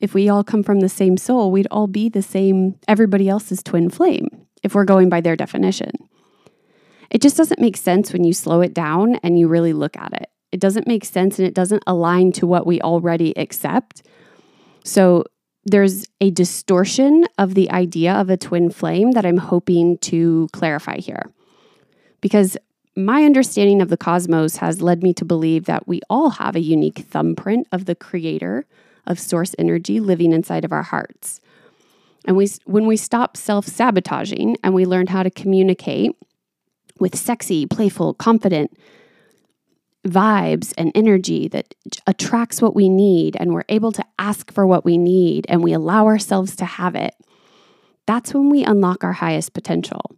if 0.00 0.14
we 0.14 0.28
all 0.28 0.42
come 0.42 0.62
from 0.62 0.80
the 0.80 0.88
same 0.88 1.16
soul, 1.16 1.50
we'd 1.50 1.68
all 1.70 1.86
be 1.86 2.08
the 2.08 2.22
same, 2.22 2.76
everybody 2.86 3.28
else's 3.28 3.62
twin 3.62 3.90
flame, 3.90 4.28
if 4.62 4.74
we're 4.74 4.84
going 4.84 5.08
by 5.08 5.20
their 5.20 5.36
definition. 5.36 5.90
It 7.10 7.22
just 7.22 7.36
doesn't 7.36 7.60
make 7.60 7.76
sense 7.76 8.12
when 8.12 8.24
you 8.24 8.32
slow 8.32 8.60
it 8.60 8.74
down 8.74 9.16
and 9.16 9.38
you 9.38 9.48
really 9.48 9.72
look 9.72 9.96
at 9.96 10.12
it. 10.12 10.30
It 10.52 10.60
doesn't 10.60 10.86
make 10.86 11.04
sense 11.04 11.38
and 11.38 11.46
it 11.46 11.54
doesn't 11.54 11.82
align 11.86 12.32
to 12.32 12.46
what 12.46 12.66
we 12.66 12.80
already 12.80 13.36
accept. 13.36 14.02
So 14.84 15.24
there's 15.64 16.06
a 16.20 16.30
distortion 16.30 17.26
of 17.36 17.54
the 17.54 17.70
idea 17.70 18.12
of 18.14 18.30
a 18.30 18.36
twin 18.36 18.70
flame 18.70 19.12
that 19.12 19.26
I'm 19.26 19.36
hoping 19.36 19.98
to 19.98 20.48
clarify 20.52 20.98
here. 20.98 21.30
Because 22.20 22.56
my 22.96 23.24
understanding 23.24 23.80
of 23.80 23.90
the 23.90 23.96
cosmos 23.96 24.56
has 24.56 24.82
led 24.82 25.02
me 25.02 25.14
to 25.14 25.24
believe 25.24 25.66
that 25.66 25.86
we 25.86 26.00
all 26.10 26.30
have 26.30 26.56
a 26.56 26.60
unique 26.60 26.98
thumbprint 26.98 27.68
of 27.70 27.84
the 27.84 27.94
creator 27.94 28.66
of 29.06 29.20
source 29.20 29.54
energy 29.58 30.00
living 30.00 30.32
inside 30.32 30.64
of 30.64 30.72
our 30.72 30.82
hearts. 30.82 31.40
And 32.24 32.36
we, 32.36 32.48
when 32.64 32.86
we 32.86 32.96
stop 32.96 33.36
self 33.36 33.66
sabotaging 33.66 34.56
and 34.62 34.74
we 34.74 34.84
learn 34.84 35.06
how 35.06 35.22
to 35.22 35.30
communicate 35.30 36.16
with 37.00 37.16
sexy, 37.16 37.66
playful, 37.66 38.14
confident 38.14 38.76
vibes 40.06 40.72
and 40.78 40.92
energy 40.94 41.48
that 41.48 41.74
attracts 42.06 42.62
what 42.62 42.74
we 42.74 42.88
need, 42.88 43.36
and 43.38 43.52
we're 43.52 43.64
able 43.68 43.92
to 43.92 44.04
ask 44.18 44.52
for 44.52 44.66
what 44.66 44.84
we 44.84 44.96
need 44.96 45.44
and 45.48 45.62
we 45.62 45.72
allow 45.72 46.06
ourselves 46.06 46.56
to 46.56 46.64
have 46.64 46.94
it, 46.94 47.14
that's 48.06 48.32
when 48.32 48.48
we 48.48 48.64
unlock 48.64 49.04
our 49.04 49.12
highest 49.12 49.52
potential. 49.52 50.16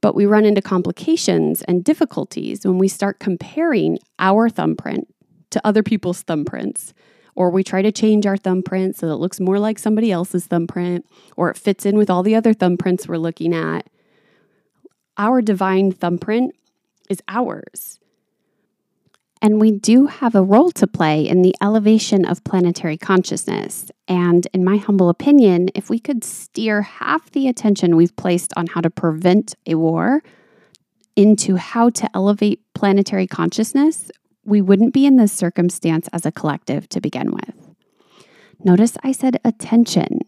But 0.00 0.14
we 0.14 0.26
run 0.26 0.44
into 0.44 0.62
complications 0.62 1.62
and 1.62 1.84
difficulties 1.84 2.64
when 2.64 2.78
we 2.78 2.88
start 2.88 3.18
comparing 3.18 3.98
our 4.18 4.48
thumbprint 4.48 5.12
to 5.50 5.60
other 5.66 5.82
people's 5.82 6.24
thumbprints. 6.24 6.92
Or 7.34 7.50
we 7.50 7.62
try 7.62 7.82
to 7.82 7.92
change 7.92 8.26
our 8.26 8.36
thumbprint 8.36 8.96
so 8.96 9.06
that 9.06 9.14
it 9.14 9.16
looks 9.16 9.40
more 9.40 9.58
like 9.58 9.78
somebody 9.78 10.10
else's 10.10 10.46
thumbprint, 10.46 11.06
or 11.36 11.50
it 11.50 11.56
fits 11.56 11.86
in 11.86 11.96
with 11.96 12.10
all 12.10 12.22
the 12.22 12.34
other 12.34 12.54
thumbprints 12.54 13.08
we're 13.08 13.18
looking 13.18 13.54
at. 13.54 13.88
Our 15.20 15.42
divine 15.42 15.92
thumbprint 15.92 16.54
is 17.10 17.20
ours. 17.28 18.00
And 19.42 19.60
we 19.60 19.70
do 19.70 20.06
have 20.06 20.34
a 20.34 20.42
role 20.42 20.70
to 20.70 20.86
play 20.86 21.28
in 21.28 21.42
the 21.42 21.54
elevation 21.60 22.24
of 22.24 22.42
planetary 22.42 22.96
consciousness. 22.96 23.90
And 24.08 24.48
in 24.54 24.64
my 24.64 24.78
humble 24.78 25.10
opinion, 25.10 25.68
if 25.74 25.90
we 25.90 25.98
could 25.98 26.24
steer 26.24 26.80
half 26.80 27.30
the 27.32 27.48
attention 27.48 27.96
we've 27.96 28.16
placed 28.16 28.54
on 28.56 28.68
how 28.68 28.80
to 28.80 28.88
prevent 28.88 29.54
a 29.66 29.74
war 29.74 30.22
into 31.16 31.56
how 31.56 31.90
to 31.90 32.08
elevate 32.14 32.62
planetary 32.72 33.26
consciousness, 33.26 34.10
we 34.46 34.62
wouldn't 34.62 34.94
be 34.94 35.04
in 35.04 35.16
this 35.16 35.34
circumstance 35.34 36.08
as 36.14 36.24
a 36.24 36.32
collective 36.32 36.88
to 36.88 36.98
begin 36.98 37.30
with. 37.32 37.74
Notice 38.64 38.96
I 39.02 39.12
said 39.12 39.38
attention. 39.44 40.20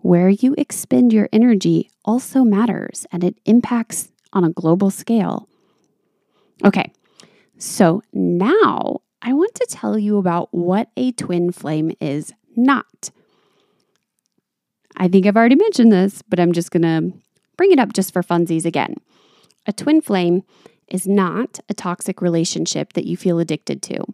Where 0.00 0.30
you 0.30 0.54
expend 0.56 1.12
your 1.12 1.28
energy 1.34 1.90
also 2.02 2.44
matters 2.44 3.04
and 3.12 3.22
it 3.22 3.36
impacts 3.44 4.10
on 4.32 4.44
a 4.44 4.50
global 4.50 4.90
scale. 4.90 5.48
Okay, 6.64 6.92
so 7.58 8.02
now 8.12 9.00
I 9.22 9.32
want 9.32 9.54
to 9.56 9.66
tell 9.70 9.98
you 9.98 10.18
about 10.18 10.48
what 10.52 10.90
a 10.96 11.12
twin 11.12 11.52
flame 11.52 11.92
is 12.00 12.32
not. 12.56 13.10
I 14.96 15.08
think 15.08 15.26
I've 15.26 15.36
already 15.36 15.56
mentioned 15.56 15.92
this, 15.92 16.22
but 16.22 16.40
I'm 16.40 16.52
just 16.52 16.70
going 16.70 16.82
to 16.82 17.16
bring 17.56 17.72
it 17.72 17.78
up 17.78 17.92
just 17.92 18.12
for 18.12 18.22
funsies 18.22 18.64
again. 18.64 18.96
A 19.66 19.72
twin 19.72 20.00
flame 20.00 20.42
is 20.88 21.06
not 21.06 21.60
a 21.68 21.74
toxic 21.74 22.20
relationship 22.20 22.94
that 22.94 23.06
you 23.06 23.16
feel 23.16 23.38
addicted 23.38 23.82
to. 23.82 24.04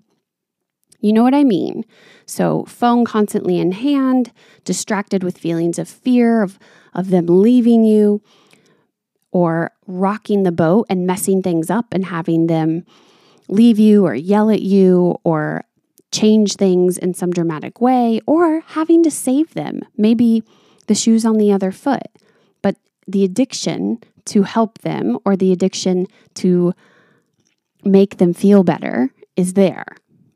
You 1.00 1.12
know 1.12 1.22
what 1.22 1.34
I 1.34 1.44
mean? 1.44 1.84
So, 2.26 2.64
phone 2.64 3.04
constantly 3.04 3.58
in 3.58 3.72
hand, 3.72 4.32
distracted 4.64 5.22
with 5.22 5.36
feelings 5.36 5.78
of 5.78 5.88
fear 5.88 6.42
of, 6.42 6.58
of 6.94 7.10
them 7.10 7.26
leaving 7.26 7.84
you, 7.84 8.22
or 9.34 9.72
rocking 9.86 10.44
the 10.44 10.52
boat 10.52 10.86
and 10.88 11.06
messing 11.06 11.42
things 11.42 11.68
up 11.68 11.92
and 11.92 12.06
having 12.06 12.46
them 12.46 12.86
leave 13.48 13.78
you 13.78 14.06
or 14.06 14.14
yell 14.14 14.48
at 14.48 14.62
you 14.62 15.18
or 15.24 15.64
change 16.12 16.54
things 16.54 16.96
in 16.96 17.12
some 17.12 17.32
dramatic 17.32 17.80
way 17.80 18.20
or 18.26 18.60
having 18.68 19.02
to 19.02 19.10
save 19.10 19.52
them. 19.54 19.80
Maybe 19.98 20.44
the 20.86 20.94
shoe's 20.94 21.24
on 21.24 21.36
the 21.36 21.52
other 21.52 21.72
foot, 21.72 22.06
but 22.62 22.76
the 23.08 23.24
addiction 23.24 23.98
to 24.26 24.44
help 24.44 24.78
them 24.78 25.18
or 25.24 25.36
the 25.36 25.52
addiction 25.52 26.06
to 26.34 26.72
make 27.84 28.18
them 28.18 28.32
feel 28.32 28.62
better 28.62 29.10
is 29.36 29.54
there 29.54 29.84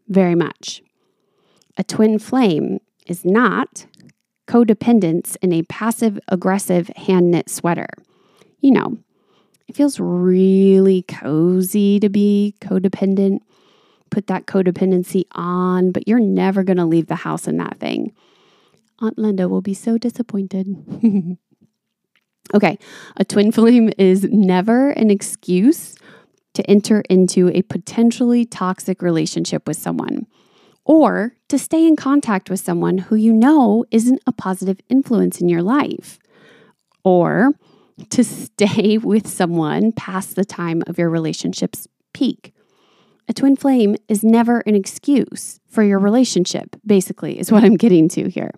very 0.08 0.34
much. 0.34 0.82
A 1.76 1.84
twin 1.84 2.18
flame 2.18 2.80
is 3.06 3.24
not 3.24 3.86
codependence 4.48 5.36
in 5.40 5.52
a 5.52 5.62
passive 5.62 6.18
aggressive 6.26 6.88
hand 6.96 7.30
knit 7.30 7.48
sweater. 7.48 7.88
You 8.60 8.72
know, 8.72 8.98
it 9.68 9.76
feels 9.76 10.00
really 10.00 11.02
cozy 11.02 12.00
to 12.00 12.08
be 12.08 12.54
codependent. 12.60 13.40
Put 14.10 14.26
that 14.28 14.46
codependency 14.46 15.24
on, 15.32 15.92
but 15.92 16.08
you're 16.08 16.18
never 16.18 16.62
going 16.62 16.78
to 16.78 16.86
leave 16.86 17.06
the 17.06 17.14
house 17.14 17.46
in 17.46 17.58
that 17.58 17.78
thing. 17.78 18.12
Aunt 19.00 19.18
Linda 19.18 19.48
will 19.48 19.60
be 19.60 19.74
so 19.74 19.98
disappointed. 19.98 20.66
okay, 22.54 22.78
a 23.16 23.24
twin 23.24 23.52
flame 23.52 23.92
is 23.98 24.24
never 24.24 24.90
an 24.90 25.10
excuse 25.10 25.94
to 26.54 26.68
enter 26.68 27.02
into 27.08 27.50
a 27.50 27.62
potentially 27.62 28.44
toxic 28.44 29.02
relationship 29.02 29.68
with 29.68 29.76
someone 29.76 30.26
or 30.84 31.34
to 31.48 31.58
stay 31.58 31.86
in 31.86 31.94
contact 31.94 32.50
with 32.50 32.58
someone 32.58 32.98
who 32.98 33.14
you 33.14 33.32
know 33.32 33.84
isn't 33.90 34.20
a 34.26 34.32
positive 34.32 34.80
influence 34.88 35.40
in 35.40 35.48
your 35.48 35.62
life 35.62 36.18
or 37.04 37.52
to 38.10 38.24
stay 38.24 38.98
with 39.02 39.26
someone 39.26 39.92
past 39.92 40.36
the 40.36 40.44
time 40.44 40.82
of 40.86 40.98
your 40.98 41.10
relationship's 41.10 41.88
peak. 42.12 42.54
A 43.28 43.34
twin 43.34 43.56
flame 43.56 43.96
is 44.08 44.24
never 44.24 44.60
an 44.60 44.74
excuse 44.74 45.60
for 45.68 45.82
your 45.82 45.98
relationship, 45.98 46.76
basically, 46.86 47.38
is 47.38 47.52
what 47.52 47.62
I'm 47.62 47.76
getting 47.76 48.08
to 48.10 48.28
here. 48.30 48.52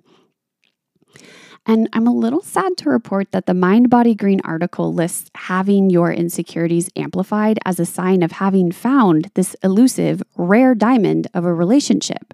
And 1.66 1.88
I'm 1.92 2.06
a 2.06 2.14
little 2.14 2.40
sad 2.40 2.76
to 2.78 2.90
report 2.90 3.32
that 3.32 3.46
the 3.46 3.54
Mind 3.54 3.90
Body 3.90 4.14
Green 4.14 4.40
article 4.44 4.94
lists 4.94 5.30
having 5.34 5.90
your 5.90 6.12
insecurities 6.12 6.88
amplified 6.96 7.58
as 7.64 7.78
a 7.78 7.84
sign 7.84 8.22
of 8.22 8.32
having 8.32 8.72
found 8.72 9.30
this 9.34 9.54
elusive, 9.62 10.22
rare 10.36 10.74
diamond 10.74 11.26
of 11.34 11.44
a 11.44 11.52
relationship. 11.52 12.32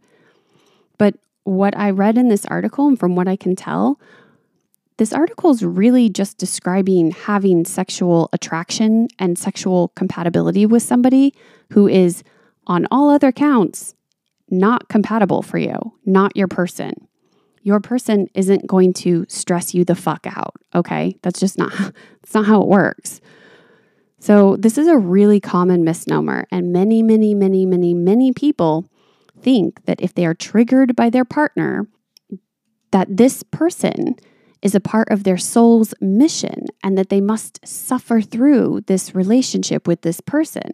But 0.97 1.17
what 1.45 1.77
I 1.77 1.91
read 1.91 2.19
in 2.19 2.29
this 2.29 2.47
article, 2.47 2.87
and 2.87 2.99
from 2.99 3.17
what 3.17 3.29
I 3.29 3.37
can 3.37 3.57
tell, 3.57 3.99
this 4.99 5.13
article 5.13 5.51
is 5.51 5.63
really 5.63 6.09
just 6.09 6.39
describing 6.39 7.11
having 7.11 7.65
sexual 7.65 8.31
attraction 8.33 9.09
and 9.19 9.39
sexual 9.39 9.89
compatibility 9.89 10.65
with 10.65 10.83
somebody 10.83 11.35
who 11.73 11.87
is, 11.87 12.23
on 12.67 12.87
all 12.91 13.11
other 13.11 13.31
counts, 13.31 13.95
not 14.49 14.89
compatible 14.89 15.43
for 15.43 15.59
you, 15.59 15.77
not 16.05 16.37
your 16.37 16.49
person. 16.49 16.95
Your 17.63 17.81
person 17.81 18.29
isn't 18.35 18.67
going 18.67 18.93
to 18.95 19.27
stress 19.29 19.75
you 19.75 19.85
the 19.85 19.95
fuck 19.95 20.27
out, 20.27 20.55
okay? 20.75 21.19
That's 21.23 21.41
just 21.41 21.59
not 21.59 21.73
that's 22.23 22.35
not 22.35 22.47
how 22.47 22.63
it 22.63 22.69
works. 22.69 23.21
So, 24.19 24.57
this 24.57 24.79
is 24.79 24.89
a 24.89 24.97
really 24.97 25.41
common 25.41 25.85
misnomer 25.85 26.47
and 26.51 26.73
many 26.73 27.03
many 27.03 27.35
many 27.35 27.67
many 27.67 27.93
many 27.93 28.33
people 28.33 28.89
think 29.41 29.85
that 29.85 30.01
if 30.01 30.15
they 30.15 30.25
are 30.25 30.35
triggered 30.35 30.97
by 30.97 31.11
their 31.11 31.25
partner 31.25 31.87
that 32.93 33.17
this 33.17 33.43
person 33.43 34.17
is 34.63 34.75
a 34.75 34.81
part 34.81 35.09
of 35.11 35.25
their 35.25 35.39
soul's 35.39 35.95
mission 36.01 36.67
and 36.83 36.97
that 36.97 37.09
they 37.09 37.21
must 37.21 37.67
suffer 37.67 38.21
through 38.21 38.83
this 38.87 39.15
relationship 39.15 39.87
with 39.87 40.03
this 40.03 40.21
person. 40.21 40.73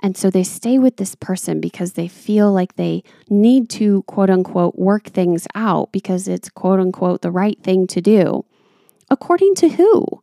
And 0.00 0.16
so 0.16 0.28
they 0.28 0.44
stay 0.44 0.78
with 0.78 0.96
this 0.96 1.14
person 1.14 1.60
because 1.60 1.94
they 1.94 2.08
feel 2.08 2.52
like 2.52 2.76
they 2.76 3.02
need 3.30 3.70
to, 3.70 4.02
quote 4.02 4.28
unquote, 4.28 4.76
work 4.76 5.04
things 5.04 5.46
out 5.54 5.92
because 5.92 6.28
it's, 6.28 6.50
quote 6.50 6.78
unquote, 6.78 7.22
the 7.22 7.30
right 7.30 7.58
thing 7.62 7.86
to 7.86 8.00
do. 8.00 8.44
According 9.08 9.54
to 9.56 9.70
who? 9.70 10.22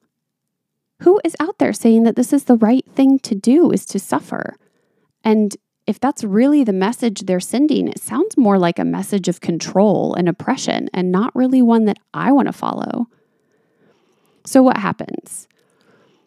Who 1.01 1.19
is 1.25 1.35
out 1.39 1.57
there 1.57 1.73
saying 1.73 2.03
that 2.03 2.15
this 2.15 2.31
is 2.31 2.43
the 2.43 2.57
right 2.57 2.85
thing 2.93 3.17
to 3.19 3.33
do 3.33 3.71
is 3.71 3.85
to 3.87 3.97
suffer? 3.97 4.55
And 5.23 5.55
if 5.87 5.99
that's 5.99 6.23
really 6.23 6.63
the 6.63 6.73
message 6.73 7.21
they're 7.21 7.39
sending, 7.39 7.87
it 7.87 7.99
sounds 7.99 8.37
more 8.37 8.57
like 8.57 8.79
a 8.79 8.85
message 8.85 9.27
of 9.27 9.41
control 9.41 10.13
and 10.13 10.29
oppression 10.29 10.89
and 10.93 11.11
not 11.11 11.35
really 11.35 11.61
one 11.61 11.85
that 11.85 11.97
I 12.13 12.31
want 12.31 12.47
to 12.47 12.53
follow. 12.53 13.07
So, 14.45 14.63
what 14.63 14.77
happens? 14.77 15.47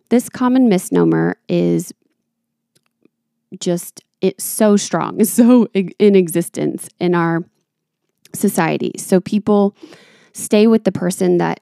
This 0.09 0.29
common 0.29 0.69
misnomer 0.69 1.37
is 1.49 1.93
just 3.59 4.03
it's 4.21 4.45
so 4.45 4.77
strong, 4.77 5.23
so 5.25 5.67
in 5.75 6.17
existence 6.17 6.89
in 6.99 7.15
our 7.15 7.45
society. 8.35 8.93
So 8.99 9.21
people 9.21 9.77
stay 10.33 10.67
with 10.67 10.85
the 10.85 10.93
person 10.93 11.39
that 11.39 11.61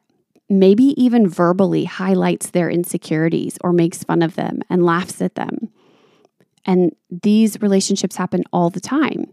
maybe 0.48 0.94
even 1.02 1.28
verbally 1.28 1.84
highlights 1.84 2.50
their 2.50 2.70
insecurities 2.70 3.58
or 3.62 3.72
makes 3.72 4.04
fun 4.04 4.22
of 4.22 4.34
them 4.34 4.60
and 4.68 4.84
laughs 4.84 5.20
at 5.22 5.34
them. 5.34 5.70
And 6.64 6.94
these 7.10 7.60
relationships 7.60 8.16
happen 8.16 8.44
all 8.52 8.70
the 8.70 8.80
time 8.80 9.32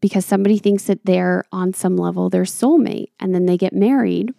because 0.00 0.26
somebody 0.26 0.58
thinks 0.58 0.84
that 0.84 1.04
they're 1.04 1.44
on 1.52 1.72
some 1.72 1.96
level 1.96 2.28
their 2.28 2.42
soulmate 2.42 3.10
and 3.20 3.34
then 3.34 3.46
they 3.46 3.56
get 3.56 3.72
married 3.72 4.34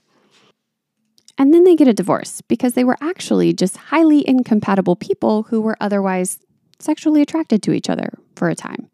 and 1.37 1.53
then 1.53 1.63
they 1.63 1.75
get 1.75 1.87
a 1.87 1.93
divorce 1.93 2.41
because 2.41 2.73
they 2.73 2.83
were 2.83 2.97
actually 3.01 3.53
just 3.53 3.77
highly 3.77 4.27
incompatible 4.27 4.95
people 4.95 5.43
who 5.43 5.61
were 5.61 5.77
otherwise 5.79 6.39
sexually 6.79 7.21
attracted 7.21 7.63
to 7.63 7.71
each 7.71 7.89
other 7.89 8.19
for 8.35 8.49
a 8.49 8.55
time. 8.55 8.89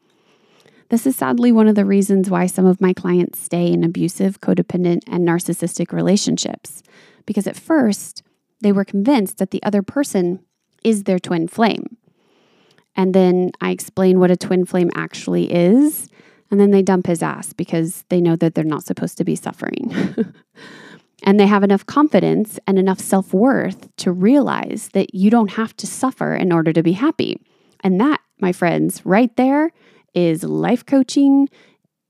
This 0.89 1.05
is 1.05 1.15
sadly 1.15 1.51
one 1.51 1.67
of 1.67 1.75
the 1.75 1.85
reasons 1.85 2.29
why 2.29 2.47
some 2.47 2.65
of 2.65 2.81
my 2.81 2.93
clients 2.93 3.39
stay 3.39 3.71
in 3.71 3.83
abusive, 3.83 4.41
codependent, 4.41 5.01
and 5.05 5.27
narcissistic 5.27 5.91
relationships. 5.91 6.81
Because 7.25 7.45
at 7.45 7.57
first, 7.57 8.23
they 8.61 8.71
were 8.71 8.85
convinced 8.85 9.37
that 9.37 9.51
the 9.51 9.61
other 9.61 9.83
person 9.83 10.39
is 10.83 11.03
their 11.03 11.19
twin 11.19 11.47
flame. 11.47 11.97
And 12.99 13.13
then 13.13 13.51
I 13.61 13.71
explain 13.71 14.19
what 14.19 14.29
a 14.29 14.35
twin 14.35 14.65
flame 14.65 14.91
actually 14.93 15.49
is. 15.49 16.09
And 16.51 16.59
then 16.59 16.71
they 16.71 16.81
dump 16.81 17.07
his 17.07 17.23
ass 17.23 17.53
because 17.53 18.03
they 18.09 18.19
know 18.19 18.35
that 18.35 18.55
they're 18.55 18.65
not 18.65 18.83
supposed 18.83 19.17
to 19.19 19.23
be 19.23 19.37
suffering. 19.37 19.89
and 21.23 21.39
they 21.39 21.47
have 21.47 21.63
enough 21.63 21.85
confidence 21.85 22.59
and 22.67 22.77
enough 22.77 22.99
self 22.99 23.33
worth 23.33 23.87
to 23.97 24.11
realize 24.11 24.89
that 24.91 25.15
you 25.15 25.29
don't 25.29 25.51
have 25.51 25.77
to 25.77 25.87
suffer 25.87 26.35
in 26.35 26.51
order 26.51 26.73
to 26.73 26.83
be 26.83 26.91
happy. 26.91 27.41
And 27.79 28.01
that, 28.01 28.19
my 28.41 28.51
friends, 28.51 29.05
right 29.05 29.33
there 29.37 29.71
is 30.13 30.43
life 30.43 30.85
coaching 30.85 31.47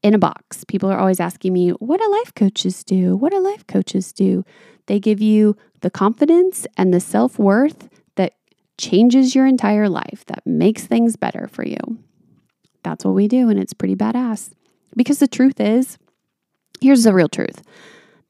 in 0.01 0.15
a 0.15 0.19
box. 0.19 0.63
People 0.63 0.89
are 0.89 0.97
always 0.97 1.19
asking 1.19 1.53
me, 1.53 1.69
what 1.69 2.01
do 2.01 2.11
life 2.11 2.33
coaches 2.33 2.83
do? 2.83 3.15
What 3.15 3.31
do 3.31 3.39
life 3.39 3.67
coaches 3.67 4.11
do? 4.11 4.43
They 4.87 4.99
give 4.99 5.21
you 5.21 5.55
the 5.81 5.91
confidence 5.91 6.65
and 6.77 6.91
the 6.91 6.99
self 6.99 7.37
worth 7.37 7.89
changes 8.79 9.35
your 9.35 9.45
entire 9.45 9.89
life, 9.89 10.23
that 10.27 10.45
makes 10.45 10.87
things 10.87 11.15
better 11.15 11.47
for 11.47 11.65
you. 11.65 11.77
That's 12.83 13.05
what 13.05 13.13
we 13.13 13.27
do, 13.27 13.49
and 13.49 13.59
it's 13.59 13.73
pretty 13.73 13.95
badass. 13.95 14.51
Because 14.95 15.19
the 15.19 15.27
truth 15.27 15.59
is, 15.59 15.97
here's 16.81 17.03
the 17.03 17.13
real 17.13 17.29
truth 17.29 17.61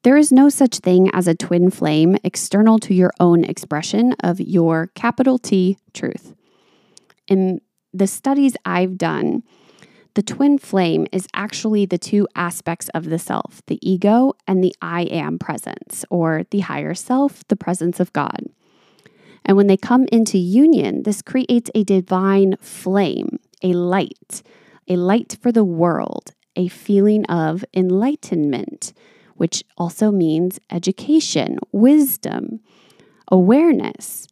there 0.04 0.18
is 0.18 0.32
no 0.32 0.48
such 0.48 0.80
thing 0.80 1.10
as 1.14 1.28
a 1.28 1.36
twin 1.36 1.70
flame 1.70 2.18
external 2.24 2.80
to 2.80 2.94
your 2.94 3.12
own 3.20 3.44
expression 3.44 4.14
of 4.24 4.40
your 4.40 4.88
capital 4.96 5.38
T 5.38 5.78
truth. 5.94 6.34
In 7.28 7.60
the 7.94 8.08
studies 8.08 8.56
I've 8.66 8.98
done, 8.98 9.44
the 10.14 10.24
twin 10.24 10.58
flame 10.58 11.06
is 11.12 11.28
actually 11.34 11.86
the 11.86 11.98
two 11.98 12.28
aspects 12.36 12.90
of 12.90 13.06
the 13.06 13.20
self 13.20 13.62
the 13.68 13.80
ego 13.88 14.34
and 14.48 14.64
the 14.64 14.74
I 14.82 15.02
am 15.04 15.38
presence, 15.38 16.06
or 16.10 16.44
the 16.50 16.62
higher 16.62 16.94
self, 16.94 17.46
the 17.48 17.56
presence 17.56 18.00
of 18.00 18.14
God. 18.14 18.46
And 19.50 19.58
when 19.58 19.66
they 19.66 19.78
come 19.78 20.06
into 20.12 20.38
union, 20.38 21.02
this 21.02 21.24
creates 21.24 21.72
a 21.74 21.84
divine 21.84 22.56
flame, 22.62 23.40
a 23.64 23.74
light, 23.74 24.44
a 24.88 24.96
light 24.96 25.40
for 25.42 25.52
the 25.52 25.64
world, 25.64 26.34
a 26.56 26.68
feeling 26.68 27.26
of 27.26 27.66
enlightenment, 27.74 28.94
which 29.38 29.64
also 29.76 30.12
means 30.12 30.60
education, 30.70 31.58
wisdom, 31.72 32.60
awareness. 33.32 34.28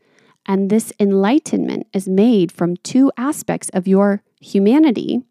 And 0.46 0.70
this 0.70 0.94
enlightenment 1.00 1.88
is 1.94 2.08
made 2.08 2.52
from 2.52 2.78
two 2.78 3.12
aspects 3.18 3.70
of 3.70 3.88
your 3.88 4.22
humanity. 4.40 5.24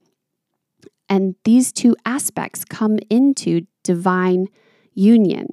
And 1.09 1.37
these 1.45 1.71
two 1.71 1.95
aspects 2.05 2.64
come 2.64 2.99
into 3.09 3.69
divine 3.85 4.49
union. 4.95 5.47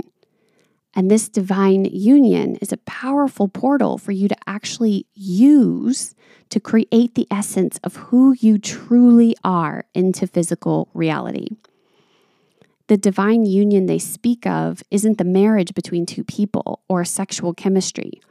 And 0.95 1.09
this 1.09 1.27
divine 1.27 1.85
union 1.85 2.55
is 2.57 2.71
a 2.71 2.77
powerful 2.77 3.47
portal 3.47 3.97
for 3.97 4.11
you 4.11 4.27
to 4.27 4.35
actually 4.45 5.07
use 5.15 6.13
to 6.49 6.59
create 6.59 7.15
the 7.15 7.27
essence 7.31 7.79
of 7.83 7.95
who 7.95 8.35
you 8.39 8.59
truly 8.59 9.35
are 9.43 9.85
into 9.95 10.27
physical 10.27 10.89
reality. 10.93 11.47
The 12.87 12.97
divine 12.97 13.45
union 13.45 13.87
they 13.87 13.97
speak 13.97 14.45
of 14.45 14.83
isn't 14.91 15.17
the 15.17 15.23
marriage 15.23 15.73
between 15.73 16.05
two 16.05 16.23
people 16.23 16.81
or 16.87 17.03
sexual 17.05 17.53
chemistry 17.53 18.21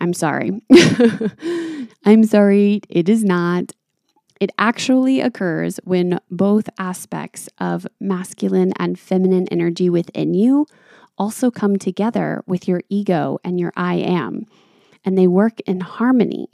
I'm 0.00 0.14
sorry. 0.14 0.62
I'm 2.04 2.24
sorry, 2.24 2.80
it 2.88 3.08
is 3.08 3.22
not. 3.22 3.72
It 4.40 4.50
actually 4.58 5.20
occurs 5.20 5.78
when 5.84 6.18
both 6.30 6.70
aspects 6.78 7.48
of 7.58 7.86
masculine 8.00 8.72
and 8.78 8.98
feminine 8.98 9.46
energy 9.48 9.90
within 9.90 10.32
you 10.32 10.66
also 11.20 11.50
come 11.50 11.76
together 11.76 12.42
with 12.46 12.66
your 12.66 12.80
ego 12.88 13.38
and 13.44 13.60
your 13.60 13.72
I 13.76 13.96
am, 13.96 14.46
and 15.04 15.18
they 15.18 15.26
work 15.26 15.60
in 15.60 15.80
harmony, 15.80 16.48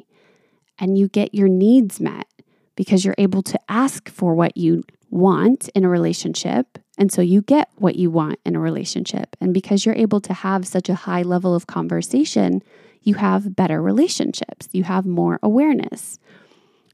and 0.76 0.98
you 0.98 1.06
get 1.06 1.34
your 1.34 1.48
needs 1.48 2.00
met 2.00 2.26
because 2.74 3.04
you're 3.04 3.14
able 3.16 3.42
to 3.44 3.60
ask 3.68 4.08
for 4.10 4.34
what 4.34 4.56
you 4.56 4.82
want 5.08 5.68
in 5.68 5.84
a 5.84 5.88
relationship. 5.88 6.78
And 6.98 7.12
so 7.12 7.22
you 7.22 7.42
get 7.42 7.70
what 7.76 7.94
you 7.94 8.10
want 8.10 8.40
in 8.44 8.56
a 8.56 8.60
relationship. 8.60 9.36
And 9.40 9.54
because 9.54 9.86
you're 9.86 9.94
able 9.94 10.20
to 10.22 10.34
have 10.34 10.66
such 10.66 10.88
a 10.88 10.94
high 10.94 11.22
level 11.22 11.54
of 11.54 11.68
conversation, 11.68 12.60
you 13.02 13.14
have 13.14 13.54
better 13.54 13.80
relationships, 13.80 14.68
you 14.72 14.82
have 14.82 15.06
more 15.06 15.38
awareness, 15.44 16.18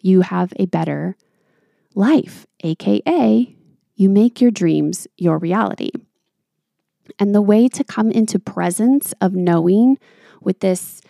you 0.03 0.21
have 0.21 0.53
a 0.57 0.67
better 0.67 1.17
life, 1.95 2.47
AKA, 2.63 3.57
you 3.97 4.09
make 4.11 4.43
your 4.43 4.51
dreams 4.51 5.07
your 5.17 5.39
reality. 5.39 5.91
And 7.19 7.35
the 7.35 7.43
way 7.43 7.69
to 7.69 7.85
come 7.85 8.11
into 8.11 8.39
presence 8.39 9.13
of 9.21 9.35
knowing 9.35 9.99
with 10.41 10.61
this 10.61 11.03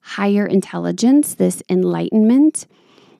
higher 0.00 0.46
intelligence, 0.46 1.34
this 1.34 1.62
enlightenment, 1.68 2.66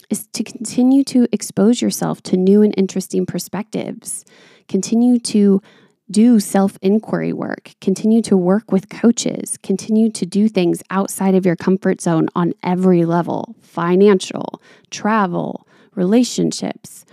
is 0.09 0.27
to 0.33 0.43
continue 0.43 1.05
to 1.05 1.29
expose 1.33 1.81
yourself 1.81 2.23
to 2.23 2.37
new 2.37 2.63
and 2.63 2.75
interesting 2.77 3.27
perspectives. 3.27 4.25
Continue 4.69 5.19
to 5.21 5.63
do 6.11 6.41
self 6.41 6.77
inquiry 6.83 7.33
work, 7.33 7.73
continue 7.81 8.21
to 8.23 8.37
work 8.37 8.73
with 8.73 8.89
coaches, 8.89 9.57
continue 9.63 10.11
to 10.11 10.27
do 10.27 10.49
things 10.49 10.83
outside 10.91 11.37
of 11.37 11.47
your 11.47 11.55
comfort 11.55 12.01
zone 12.01 12.29
on 12.35 12.53
every 12.63 13.05
level 13.05 13.55
financial, 13.61 14.61
travel, 14.91 15.67
relationships. 15.95 17.05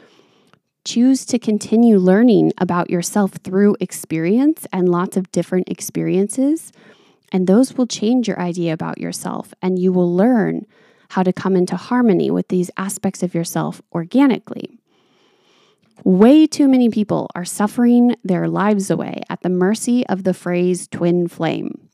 Choose 0.87 1.25
to 1.25 1.37
continue 1.37 1.97
learning 1.97 2.53
about 2.59 2.89
yourself 2.89 3.33
through 3.43 3.75
experience 3.81 4.65
and 4.71 4.87
lots 4.87 5.17
of 5.17 5.29
different 5.33 5.67
experiences. 5.67 6.71
And 7.29 7.45
those 7.45 7.73
will 7.73 7.87
change 7.87 8.29
your 8.29 8.39
idea 8.39 8.71
about 8.71 8.97
yourself, 8.97 9.53
and 9.61 9.77
you 9.77 9.91
will 9.91 10.15
learn 10.15 10.65
how 11.09 11.23
to 11.23 11.33
come 11.33 11.57
into 11.57 11.75
harmony 11.75 12.31
with 12.31 12.47
these 12.47 12.71
aspects 12.77 13.21
of 13.21 13.35
yourself 13.35 13.81
organically. 13.91 14.79
Way 16.05 16.47
too 16.47 16.69
many 16.69 16.87
people 16.87 17.29
are 17.35 17.43
suffering 17.43 18.15
their 18.23 18.47
lives 18.47 18.89
away 18.89 19.23
at 19.29 19.41
the 19.41 19.49
mercy 19.49 20.07
of 20.07 20.23
the 20.23 20.33
phrase 20.33 20.87
twin 20.87 21.27
flame, 21.27 21.89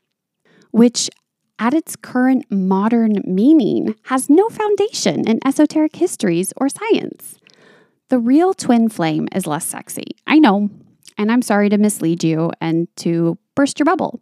which 0.70 1.10
at 1.58 1.74
its 1.74 1.96
current 1.96 2.46
modern 2.48 3.22
meaning 3.24 3.96
has 4.04 4.30
no 4.30 4.48
foundation 4.50 5.26
in 5.26 5.40
esoteric 5.44 5.96
histories 5.96 6.52
or 6.56 6.68
science. 6.68 7.40
The 8.08 8.18
real 8.18 8.54
twin 8.54 8.88
flame 8.88 9.28
is 9.34 9.46
less 9.46 9.64
sexy. 9.64 10.16
I 10.26 10.38
know, 10.38 10.70
and 11.16 11.32
I'm 11.32 11.42
sorry 11.42 11.68
to 11.70 11.78
mislead 11.78 12.22
you 12.22 12.50
and 12.60 12.88
to 12.96 13.38
burst 13.54 13.78
your 13.78 13.84
bubble. 13.84 14.20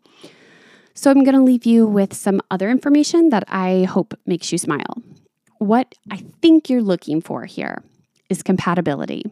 So 0.95 1.11
I'm 1.11 1.25
going 1.25 1.35
to 1.35 1.43
leave 1.43 1.67
you 1.67 1.87
with 1.87 2.15
some 2.15 2.41
other 2.51 2.71
information 2.71 3.31
that 3.31 3.45
I 3.49 3.85
hope 3.85 4.15
makes 4.27 4.53
you 4.53 4.59
smile. 4.59 5.03
What 5.59 5.95
I 6.11 6.25
think 6.41 6.69
you're 6.69 6.83
looking 6.83 7.21
for 7.21 7.45
here 7.45 7.83
is 8.29 8.43
compatibility. 8.43 9.25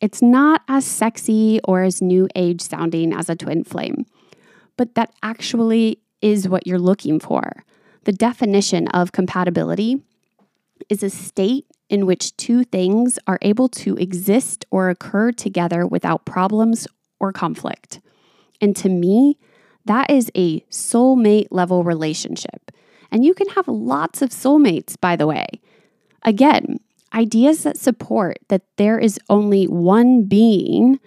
It's 0.00 0.20
not 0.20 0.62
as 0.68 0.84
sexy 0.84 1.60
or 1.64 1.82
as 1.82 2.02
new 2.02 2.28
age 2.34 2.60
sounding 2.60 3.12
as 3.12 3.30
a 3.30 3.36
twin 3.36 3.64
flame, 3.64 4.06
but 4.76 4.96
that 4.96 5.14
actually 5.22 6.00
is 6.20 6.48
what 6.48 6.66
you're 6.66 6.78
looking 6.78 7.20
for. 7.20 7.64
The 8.04 8.12
definition 8.12 8.88
of 8.88 9.12
compatibility 9.12 10.02
is 10.90 11.02
a 11.02 11.10
state 11.10 11.66
in 11.88 12.06
which 12.06 12.36
two 12.36 12.64
things 12.64 13.18
are 13.26 13.38
able 13.42 13.68
to 13.68 13.96
exist 13.96 14.64
or 14.70 14.88
occur 14.88 15.32
together 15.32 15.86
without 15.86 16.24
problems 16.24 16.86
or 17.20 17.32
conflict. 17.32 18.00
And 18.60 18.74
to 18.76 18.88
me, 18.88 19.38
that 19.84 20.10
is 20.10 20.30
a 20.34 20.60
soulmate 20.70 21.48
level 21.50 21.84
relationship. 21.84 22.70
And 23.10 23.24
you 23.24 23.34
can 23.34 23.48
have 23.50 23.68
lots 23.68 24.22
of 24.22 24.30
soulmates, 24.30 24.98
by 24.98 25.16
the 25.16 25.26
way. 25.26 25.46
Again, 26.22 26.80
ideas 27.12 27.62
that 27.62 27.78
support 27.78 28.38
that 28.48 28.62
there 28.76 28.98
is 28.98 29.20
only 29.28 29.66
one 29.66 30.24
being 30.24 30.98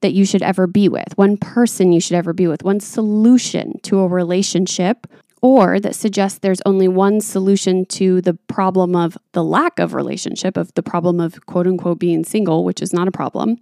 that 0.00 0.12
you 0.12 0.24
should 0.24 0.42
ever 0.42 0.66
be 0.66 0.88
with, 0.88 1.16
one 1.16 1.36
person 1.36 1.92
you 1.92 2.00
should 2.00 2.16
ever 2.16 2.32
be 2.32 2.46
with, 2.46 2.62
one 2.64 2.80
solution 2.80 3.78
to 3.82 4.00
a 4.00 4.08
relationship 4.08 5.06
or 5.42 5.80
that 5.80 5.96
suggests 5.96 6.38
there's 6.38 6.62
only 6.64 6.86
one 6.88 7.20
solution 7.20 7.84
to 7.84 8.20
the 8.22 8.34
problem 8.34 8.94
of 8.94 9.18
the 9.32 9.44
lack 9.44 9.78
of 9.80 9.92
relationship, 9.92 10.56
of 10.56 10.72
the 10.74 10.82
problem 10.82 11.20
of 11.20 11.44
quote 11.46 11.66
unquote 11.66 11.98
being 11.98 12.24
single, 12.24 12.64
which 12.64 12.80
is 12.80 12.92
not 12.92 13.08
a 13.08 13.12
problem. 13.12 13.58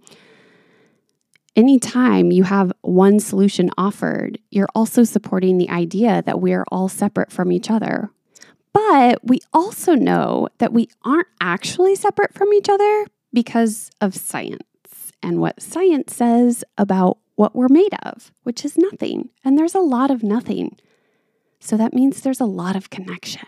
Anytime 1.55 2.31
you 2.31 2.43
have 2.43 2.71
one 2.81 3.19
solution 3.19 3.71
offered, 3.77 4.39
you're 4.51 4.69
also 4.73 5.03
supporting 5.03 5.57
the 5.57 5.69
idea 5.69 6.21
that 6.25 6.39
we're 6.39 6.63
all 6.71 6.87
separate 6.87 7.31
from 7.31 7.51
each 7.51 7.69
other. 7.69 8.09
But 8.73 9.19
we 9.23 9.41
also 9.51 9.95
know 9.95 10.47
that 10.59 10.71
we 10.71 10.87
aren't 11.03 11.27
actually 11.41 11.95
separate 11.95 12.33
from 12.33 12.53
each 12.53 12.69
other 12.69 13.05
because 13.33 13.89
of 13.99 14.15
science 14.15 14.63
and 15.21 15.39
what 15.39 15.61
science 15.61 16.15
says 16.15 16.63
about 16.77 17.17
what 17.35 17.55
we're 17.55 17.67
made 17.69 17.93
of, 18.03 18.31
which 18.43 18.63
is 18.63 18.77
nothing. 18.77 19.29
And 19.43 19.57
there's 19.57 19.75
a 19.75 19.79
lot 19.79 20.09
of 20.09 20.23
nothing. 20.23 20.77
So 21.61 21.77
that 21.77 21.93
means 21.93 22.19
there's 22.19 22.41
a 22.41 22.45
lot 22.45 22.75
of 22.75 22.89
connection. 22.89 23.47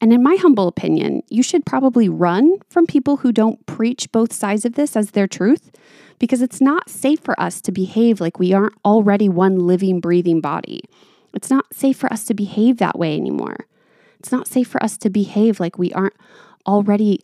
And 0.00 0.12
in 0.12 0.22
my 0.22 0.34
humble 0.34 0.66
opinion, 0.66 1.22
you 1.28 1.44
should 1.44 1.64
probably 1.64 2.08
run 2.08 2.58
from 2.68 2.86
people 2.86 3.18
who 3.18 3.30
don't 3.30 3.64
preach 3.66 4.10
both 4.10 4.32
sides 4.32 4.64
of 4.64 4.74
this 4.74 4.96
as 4.96 5.12
their 5.12 5.28
truth 5.28 5.70
because 6.18 6.42
it's 6.42 6.60
not 6.60 6.90
safe 6.90 7.20
for 7.20 7.40
us 7.40 7.60
to 7.60 7.72
behave 7.72 8.20
like 8.20 8.40
we 8.40 8.52
aren't 8.52 8.74
already 8.84 9.28
one 9.28 9.60
living, 9.60 10.00
breathing 10.00 10.40
body. 10.40 10.82
It's 11.32 11.50
not 11.50 11.72
safe 11.72 11.96
for 11.96 12.12
us 12.12 12.24
to 12.24 12.34
behave 12.34 12.78
that 12.78 12.98
way 12.98 13.16
anymore. 13.16 13.56
It's 14.18 14.32
not 14.32 14.48
safe 14.48 14.66
for 14.66 14.82
us 14.82 14.98
to 14.98 15.08
behave 15.08 15.60
like 15.60 15.78
we 15.78 15.92
aren't 15.92 16.16
already 16.66 17.20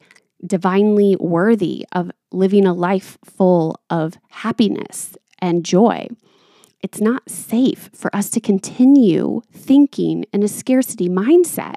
divinely 0.46 1.16
worthy 1.18 1.84
of 1.92 2.12
living 2.30 2.64
a 2.64 2.72
life 2.72 3.18
full 3.24 3.80
of 3.90 4.16
happiness 4.28 5.16
and 5.40 5.64
joy. 5.64 6.06
It's 6.80 7.00
not 7.00 7.28
safe 7.28 7.90
for 7.92 8.14
us 8.14 8.30
to 8.30 8.40
continue 8.40 9.42
thinking 9.52 10.24
in 10.32 10.42
a 10.42 10.48
scarcity 10.48 11.08
mindset. 11.08 11.74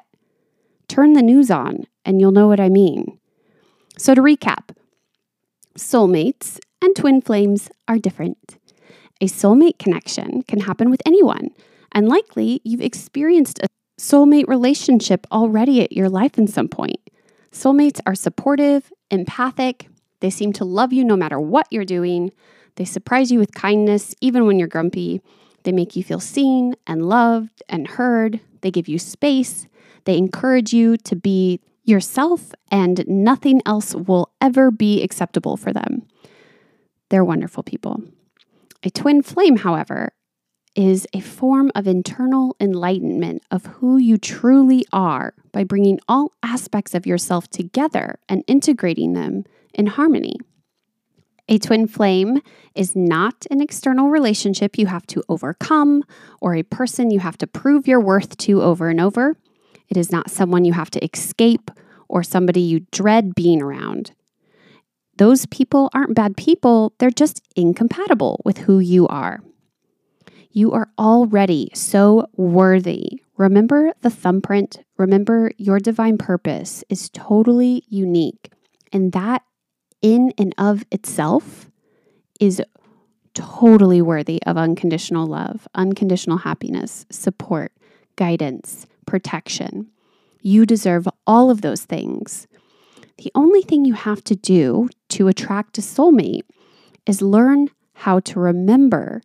Turn 0.88 1.14
the 1.14 1.22
news 1.22 1.50
on 1.50 1.86
and 2.04 2.20
you'll 2.20 2.32
know 2.32 2.48
what 2.48 2.60
I 2.60 2.68
mean. 2.68 3.18
So, 3.98 4.14
to 4.14 4.22
recap, 4.22 4.74
soulmates 5.76 6.58
and 6.80 6.94
twin 6.94 7.20
flames 7.20 7.68
are 7.88 7.98
different. 7.98 8.58
A 9.20 9.26
soulmate 9.26 9.78
connection 9.78 10.42
can 10.42 10.60
happen 10.60 10.90
with 10.90 11.02
anyone, 11.06 11.50
and 11.92 12.08
likely 12.08 12.60
you've 12.64 12.80
experienced 12.80 13.60
a 13.60 13.68
soulmate 14.00 14.48
relationship 14.48 15.26
already 15.30 15.82
at 15.82 15.92
your 15.92 16.08
life 16.08 16.38
in 16.38 16.46
some 16.46 16.68
point. 16.68 16.98
Soulmates 17.52 18.00
are 18.06 18.14
supportive, 18.14 18.92
empathic, 19.10 19.88
they 20.22 20.30
seem 20.30 20.52
to 20.54 20.64
love 20.64 20.92
you 20.92 21.04
no 21.04 21.16
matter 21.16 21.38
what 21.38 21.66
you're 21.70 21.84
doing. 21.84 22.32
They 22.76 22.84
surprise 22.84 23.30
you 23.30 23.38
with 23.38 23.54
kindness 23.54 24.14
even 24.20 24.46
when 24.46 24.58
you're 24.58 24.68
grumpy. 24.68 25.20
They 25.64 25.72
make 25.72 25.94
you 25.96 26.02
feel 26.02 26.20
seen 26.20 26.74
and 26.86 27.06
loved 27.08 27.62
and 27.68 27.86
heard. 27.86 28.40
They 28.62 28.70
give 28.70 28.88
you 28.88 28.98
space. 28.98 29.66
They 30.04 30.16
encourage 30.16 30.72
you 30.72 30.96
to 30.98 31.16
be 31.16 31.60
yourself, 31.84 32.52
and 32.70 33.04
nothing 33.08 33.60
else 33.66 33.94
will 33.94 34.32
ever 34.40 34.70
be 34.70 35.02
acceptable 35.02 35.56
for 35.56 35.72
them. 35.72 36.06
They're 37.08 37.24
wonderful 37.24 37.62
people. 37.62 38.02
A 38.84 38.90
twin 38.90 39.22
flame, 39.22 39.56
however, 39.56 40.12
is 40.74 41.06
a 41.12 41.20
form 41.20 41.70
of 41.74 41.86
internal 41.86 42.56
enlightenment 42.58 43.42
of 43.50 43.66
who 43.66 43.98
you 43.98 44.16
truly 44.16 44.84
are 44.92 45.34
by 45.52 45.64
bringing 45.64 46.00
all 46.08 46.32
aspects 46.42 46.94
of 46.94 47.06
yourself 47.06 47.48
together 47.48 48.18
and 48.28 48.42
integrating 48.46 49.12
them 49.12 49.44
in 49.74 49.86
harmony. 49.86 50.36
A 51.52 51.58
twin 51.58 51.86
flame 51.86 52.40
is 52.74 52.96
not 52.96 53.46
an 53.50 53.60
external 53.60 54.08
relationship 54.08 54.78
you 54.78 54.86
have 54.86 55.06
to 55.08 55.22
overcome 55.28 56.02
or 56.40 56.54
a 56.54 56.62
person 56.62 57.10
you 57.10 57.20
have 57.20 57.36
to 57.36 57.46
prove 57.46 57.86
your 57.86 58.00
worth 58.00 58.38
to 58.38 58.62
over 58.62 58.88
and 58.88 58.98
over. 58.98 59.36
It 59.90 59.98
is 59.98 60.10
not 60.10 60.30
someone 60.30 60.64
you 60.64 60.72
have 60.72 60.90
to 60.92 61.04
escape 61.04 61.70
or 62.08 62.22
somebody 62.22 62.62
you 62.62 62.86
dread 62.90 63.34
being 63.34 63.60
around. 63.60 64.12
Those 65.18 65.44
people 65.44 65.90
aren't 65.92 66.14
bad 66.14 66.38
people, 66.38 66.94
they're 66.98 67.10
just 67.10 67.42
incompatible 67.54 68.40
with 68.46 68.56
who 68.56 68.78
you 68.78 69.06
are. 69.08 69.40
You 70.52 70.72
are 70.72 70.88
already 70.98 71.68
so 71.74 72.30
worthy. 72.34 73.20
Remember 73.36 73.92
the 74.00 74.08
thumbprint. 74.08 74.78
Remember 74.96 75.52
your 75.58 75.80
divine 75.80 76.16
purpose 76.16 76.82
is 76.88 77.10
totally 77.10 77.84
unique. 77.88 78.50
And 78.90 79.12
that, 79.12 79.42
in 80.02 80.32
and 80.36 80.54
of 80.58 80.84
itself, 80.90 81.70
is 82.40 82.60
totally 83.34 84.02
worthy 84.02 84.42
of 84.44 84.56
unconditional 84.56 85.26
love, 85.26 85.66
unconditional 85.74 86.38
happiness, 86.38 87.06
support, 87.10 87.72
guidance, 88.16 88.86
protection. 89.06 89.88
You 90.42 90.66
deserve 90.66 91.08
all 91.26 91.50
of 91.50 91.62
those 91.62 91.82
things. 91.82 92.46
The 93.18 93.30
only 93.34 93.62
thing 93.62 93.84
you 93.84 93.94
have 93.94 94.24
to 94.24 94.34
do 94.34 94.88
to 95.10 95.28
attract 95.28 95.78
a 95.78 95.80
soulmate 95.80 96.44
is 97.06 97.22
learn 97.22 97.68
how 97.94 98.20
to 98.20 98.40
remember 98.40 99.22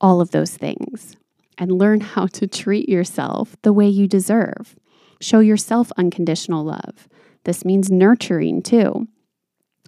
all 0.00 0.20
of 0.20 0.30
those 0.30 0.56
things 0.56 1.16
and 1.58 1.72
learn 1.72 2.00
how 2.00 2.26
to 2.26 2.46
treat 2.46 2.88
yourself 2.88 3.56
the 3.62 3.72
way 3.72 3.88
you 3.88 4.06
deserve. 4.06 4.76
Show 5.20 5.40
yourself 5.40 5.90
unconditional 5.96 6.64
love. 6.64 7.08
This 7.44 7.64
means 7.64 7.90
nurturing 7.90 8.62
too. 8.62 9.08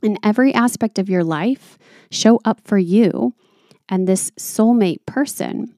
In 0.03 0.19
every 0.23 0.55
aspect 0.55 0.99
of 0.99 1.09
your 1.09 1.25
life, 1.25 1.79
show 2.11 2.41
up 2.45 2.61
for 2.65 2.79
you, 2.79 3.35
and 3.89 4.07
this 4.07 4.31
soulmate 4.33 5.05
person 5.07 5.75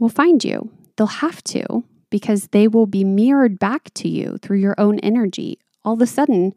will 0.00 0.08
find 0.08 0.44
you. 0.44 0.70
They'll 0.96 1.06
have 1.06 1.42
to 1.44 1.84
because 2.10 2.48
they 2.48 2.68
will 2.68 2.86
be 2.86 3.04
mirrored 3.04 3.58
back 3.58 3.92
to 3.94 4.08
you 4.08 4.38
through 4.42 4.58
your 4.58 4.74
own 4.78 4.98
energy. 5.00 5.58
All 5.84 5.94
of 5.94 6.02
a 6.02 6.06
sudden, 6.06 6.52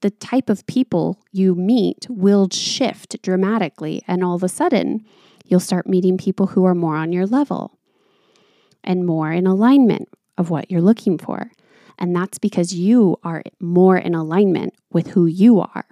the 0.00 0.10
type 0.10 0.48
of 0.48 0.66
people 0.66 1.20
you 1.32 1.54
meet 1.54 2.06
will 2.08 2.48
shift 2.50 3.20
dramatically, 3.22 4.02
and 4.06 4.24
all 4.24 4.34
of 4.34 4.42
a 4.42 4.48
sudden, 4.48 5.04
You'll 5.52 5.60
start 5.60 5.86
meeting 5.86 6.16
people 6.16 6.46
who 6.46 6.64
are 6.64 6.74
more 6.74 6.96
on 6.96 7.12
your 7.12 7.26
level 7.26 7.78
and 8.82 9.04
more 9.04 9.30
in 9.30 9.46
alignment 9.46 10.08
of 10.38 10.48
what 10.48 10.70
you're 10.70 10.80
looking 10.80 11.18
for. 11.18 11.50
And 11.98 12.16
that's 12.16 12.38
because 12.38 12.72
you 12.72 13.18
are 13.22 13.42
more 13.60 13.98
in 13.98 14.14
alignment 14.14 14.74
with 14.90 15.08
who 15.08 15.26
you 15.26 15.60
are. 15.60 15.84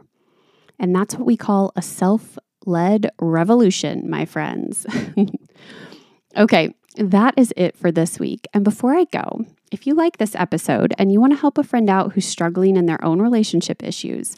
And 0.80 0.96
that's 0.96 1.14
what 1.14 1.26
we 1.26 1.36
call 1.36 1.72
a 1.76 1.82
self 1.82 2.38
led 2.66 3.10
revolution, 3.20 4.10
my 4.10 4.24
friends. 4.24 4.86
okay, 6.36 6.74
that 6.96 7.34
is 7.36 7.52
it 7.56 7.76
for 7.76 7.92
this 7.92 8.18
week. 8.18 8.48
And 8.52 8.64
before 8.64 8.94
I 8.94 9.04
go, 9.04 9.44
if 9.70 9.86
you 9.86 9.94
like 9.94 10.16
this 10.16 10.34
episode 10.34 10.92
and 10.98 11.12
you 11.12 11.20
want 11.20 11.32
to 11.34 11.38
help 11.38 11.58
a 11.58 11.62
friend 11.62 11.88
out 11.88 12.12
who's 12.12 12.26
struggling 12.26 12.76
in 12.76 12.86
their 12.86 13.02
own 13.04 13.22
relationship 13.22 13.82
issues, 13.84 14.36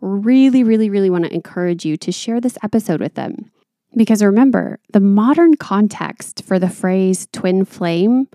really, 0.00 0.64
really, 0.64 0.90
really 0.90 1.10
want 1.10 1.24
to 1.24 1.34
encourage 1.34 1.84
you 1.84 1.96
to 1.98 2.10
share 2.10 2.40
this 2.40 2.58
episode 2.62 3.00
with 3.00 3.14
them. 3.14 3.50
Because 3.94 4.22
remember, 4.22 4.80
the 4.92 5.00
modern 5.00 5.56
context 5.56 6.42
for 6.44 6.58
the 6.58 6.70
phrase 6.70 7.28
twin 7.32 7.64
flame, 7.66 8.28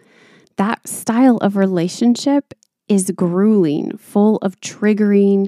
that 0.58 0.88
style 0.88 1.38
of 1.38 1.58
relationship 1.58 2.54
is 2.88 3.12
grueling, 3.12 3.98
full 3.98 4.38
of 4.38 4.62
triggering 4.62 5.48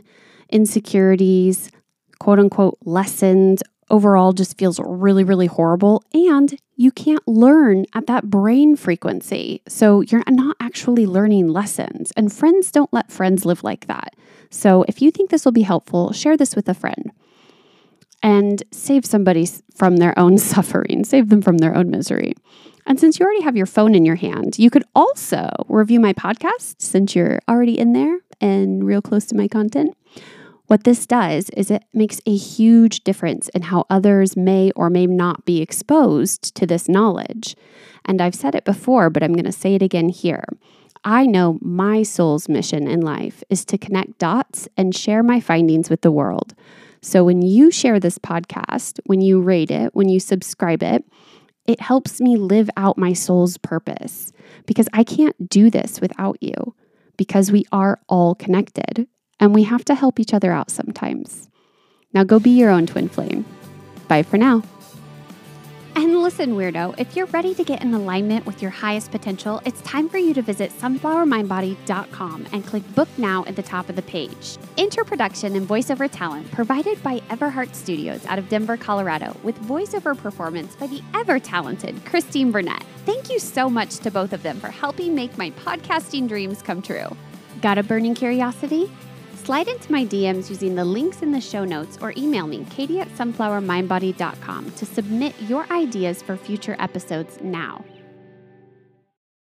insecurities, 0.49 1.71
quote 2.19 2.39
unquote 2.39 2.77
lessons, 2.83 3.61
overall 3.89 4.33
just 4.33 4.57
feels 4.57 4.79
really, 4.83 5.23
really 5.23 5.47
horrible. 5.47 6.03
And 6.13 6.57
you 6.75 6.91
can't 6.91 7.27
learn 7.27 7.85
at 7.93 8.07
that 8.07 8.29
brain 8.29 8.75
frequency. 8.75 9.61
So 9.67 10.01
you're 10.01 10.23
not 10.27 10.55
actually 10.59 11.05
learning 11.05 11.47
lessons. 11.47 12.11
And 12.15 12.31
friends 12.31 12.71
don't 12.71 12.93
let 12.93 13.11
friends 13.11 13.45
live 13.45 13.63
like 13.63 13.87
that. 13.87 14.15
So 14.49 14.85
if 14.87 15.01
you 15.01 15.11
think 15.11 15.29
this 15.29 15.45
will 15.45 15.51
be 15.51 15.61
helpful, 15.61 16.13
share 16.13 16.37
this 16.37 16.55
with 16.55 16.69
a 16.69 16.73
friend 16.73 17.11
and 18.21 18.63
save 18.71 19.05
somebody 19.05 19.47
from 19.75 19.97
their 19.97 20.17
own 20.17 20.37
suffering, 20.53 21.03
save 21.03 21.29
them 21.29 21.41
from 21.41 21.57
their 21.57 21.75
own 21.75 21.89
misery. 21.89 22.33
And 22.85 22.99
since 22.99 23.19
you 23.19 23.25
already 23.25 23.43
have 23.43 23.55
your 23.55 23.67
phone 23.67 23.93
in 23.93 24.03
your 24.03 24.15
hand, 24.15 24.57
you 24.57 24.69
could 24.69 24.83
also 24.95 25.49
review 25.67 25.99
my 25.99 26.13
podcast 26.13 26.81
since 26.81 27.15
you're 27.15 27.39
already 27.47 27.77
in 27.77 27.93
there 27.93 28.19
and 28.41 28.83
real 28.83 29.01
close 29.01 29.25
to 29.27 29.35
my 29.35 29.47
content. 29.47 29.95
What 30.69 30.83
this 30.83 31.07
does 31.07 31.49
is 31.57 31.71
it 31.71 31.83
makes 31.95 32.21
a 32.27 32.35
huge 32.35 33.03
difference 33.03 33.49
in 33.49 33.63
how 33.63 33.87
others 33.89 34.37
may 34.37 34.69
or 34.75 34.91
may 34.91 35.07
not 35.07 35.43
be 35.43 35.63
exposed 35.63 36.53
to 36.53 36.67
this 36.67 36.87
knowledge. 36.87 37.55
And 38.05 38.21
I've 38.21 38.35
said 38.35 38.53
it 38.53 38.65
before, 38.65 39.09
but 39.09 39.23
I'm 39.23 39.33
going 39.33 39.45
to 39.45 39.51
say 39.51 39.73
it 39.73 39.81
again 39.81 40.09
here. 40.09 40.43
I 41.03 41.25
know 41.25 41.57
my 41.59 42.03
soul's 42.03 42.47
mission 42.47 42.87
in 42.87 43.01
life 43.01 43.43
is 43.49 43.65
to 43.65 43.79
connect 43.79 44.19
dots 44.19 44.67
and 44.77 44.95
share 44.95 45.23
my 45.23 45.39
findings 45.39 45.89
with 45.89 46.01
the 46.01 46.11
world. 46.11 46.53
So 47.01 47.23
when 47.23 47.41
you 47.41 47.71
share 47.71 47.99
this 47.99 48.19
podcast, 48.19 48.99
when 49.07 49.21
you 49.21 49.41
rate 49.41 49.71
it, 49.71 49.95
when 49.95 50.07
you 50.07 50.19
subscribe 50.19 50.83
it, 50.83 51.03
it 51.65 51.81
helps 51.81 52.21
me 52.21 52.37
live 52.37 52.69
out 52.77 52.95
my 52.95 53.13
soul's 53.13 53.57
purpose 53.57 54.31
because 54.67 54.87
I 54.93 55.03
can't 55.03 55.49
do 55.49 55.71
this 55.71 55.99
without 55.99 56.37
you 56.41 56.75
because 57.17 57.51
we 57.51 57.65
are 57.71 57.99
all 58.07 58.35
connected 58.35 59.07
and 59.39 59.53
we 59.53 59.63
have 59.63 59.85
to 59.85 59.95
help 59.95 60.19
each 60.19 60.33
other 60.33 60.51
out 60.51 60.69
sometimes. 60.69 61.49
Now 62.13 62.23
go 62.23 62.39
be 62.39 62.51
your 62.51 62.69
own 62.69 62.87
twin 62.87 63.09
flame. 63.09 63.45
Bye 64.07 64.23
for 64.23 64.37
now. 64.37 64.63
And 65.95 66.19
Listen, 66.29 66.55
weirdo, 66.55 66.93
if 66.99 67.15
you're 67.15 67.25
ready 67.25 67.55
to 67.55 67.63
get 67.63 67.81
in 67.81 67.91
alignment 67.91 68.45
with 68.45 68.61
your 68.61 68.69
highest 68.69 69.09
potential, 69.09 69.63
it's 69.65 69.81
time 69.81 70.07
for 70.07 70.19
you 70.19 70.31
to 70.35 70.43
visit 70.43 70.71
sunflowermindbody.com 70.73 72.45
and 72.53 72.63
click 72.63 72.83
book 72.93 73.09
now 73.17 73.43
at 73.45 73.55
the 73.55 73.63
top 73.63 73.89
of 73.89 73.95
the 73.95 74.03
page. 74.03 74.59
Interproduction 74.77 75.55
and 75.55 75.67
voiceover 75.67 76.07
talent 76.11 76.51
provided 76.51 77.01
by 77.01 77.19
Everheart 77.31 77.73
Studios 77.73 78.23
out 78.27 78.37
of 78.37 78.47
Denver, 78.47 78.77
Colorado, 78.77 79.35
with 79.41 79.59
voiceover 79.63 80.15
performance 80.15 80.75
by 80.75 80.85
the 80.85 81.01
ever 81.15 81.39
talented 81.39 82.05
Christine 82.05 82.51
Burnett. 82.51 82.83
Thank 83.07 83.31
you 83.31 83.39
so 83.39 83.67
much 83.67 83.97
to 83.97 84.11
both 84.11 84.31
of 84.31 84.43
them 84.43 84.59
for 84.59 84.69
helping 84.69 85.15
make 85.15 85.35
my 85.35 85.49
podcasting 85.49 86.27
dreams 86.27 86.61
come 86.61 86.83
true. 86.83 87.07
Got 87.59 87.79
a 87.79 87.83
burning 87.83 88.13
curiosity? 88.13 88.91
Slide 89.49 89.67
into 89.67 89.91
my 89.91 90.05
DMs 90.05 90.51
using 90.51 90.75
the 90.75 90.85
links 90.85 91.23
in 91.23 91.31
the 91.31 91.41
show 91.41 91.65
notes 91.65 91.97
or 92.03 92.13
email 92.15 92.45
me, 92.45 92.67
katie 92.69 92.99
at 92.99 93.07
sunflowermindbody.com, 93.15 94.69
to 94.73 94.85
submit 94.85 95.33
your 95.41 95.65
ideas 95.73 96.21
for 96.21 96.37
future 96.37 96.75
episodes 96.77 97.39
now. 97.41 97.83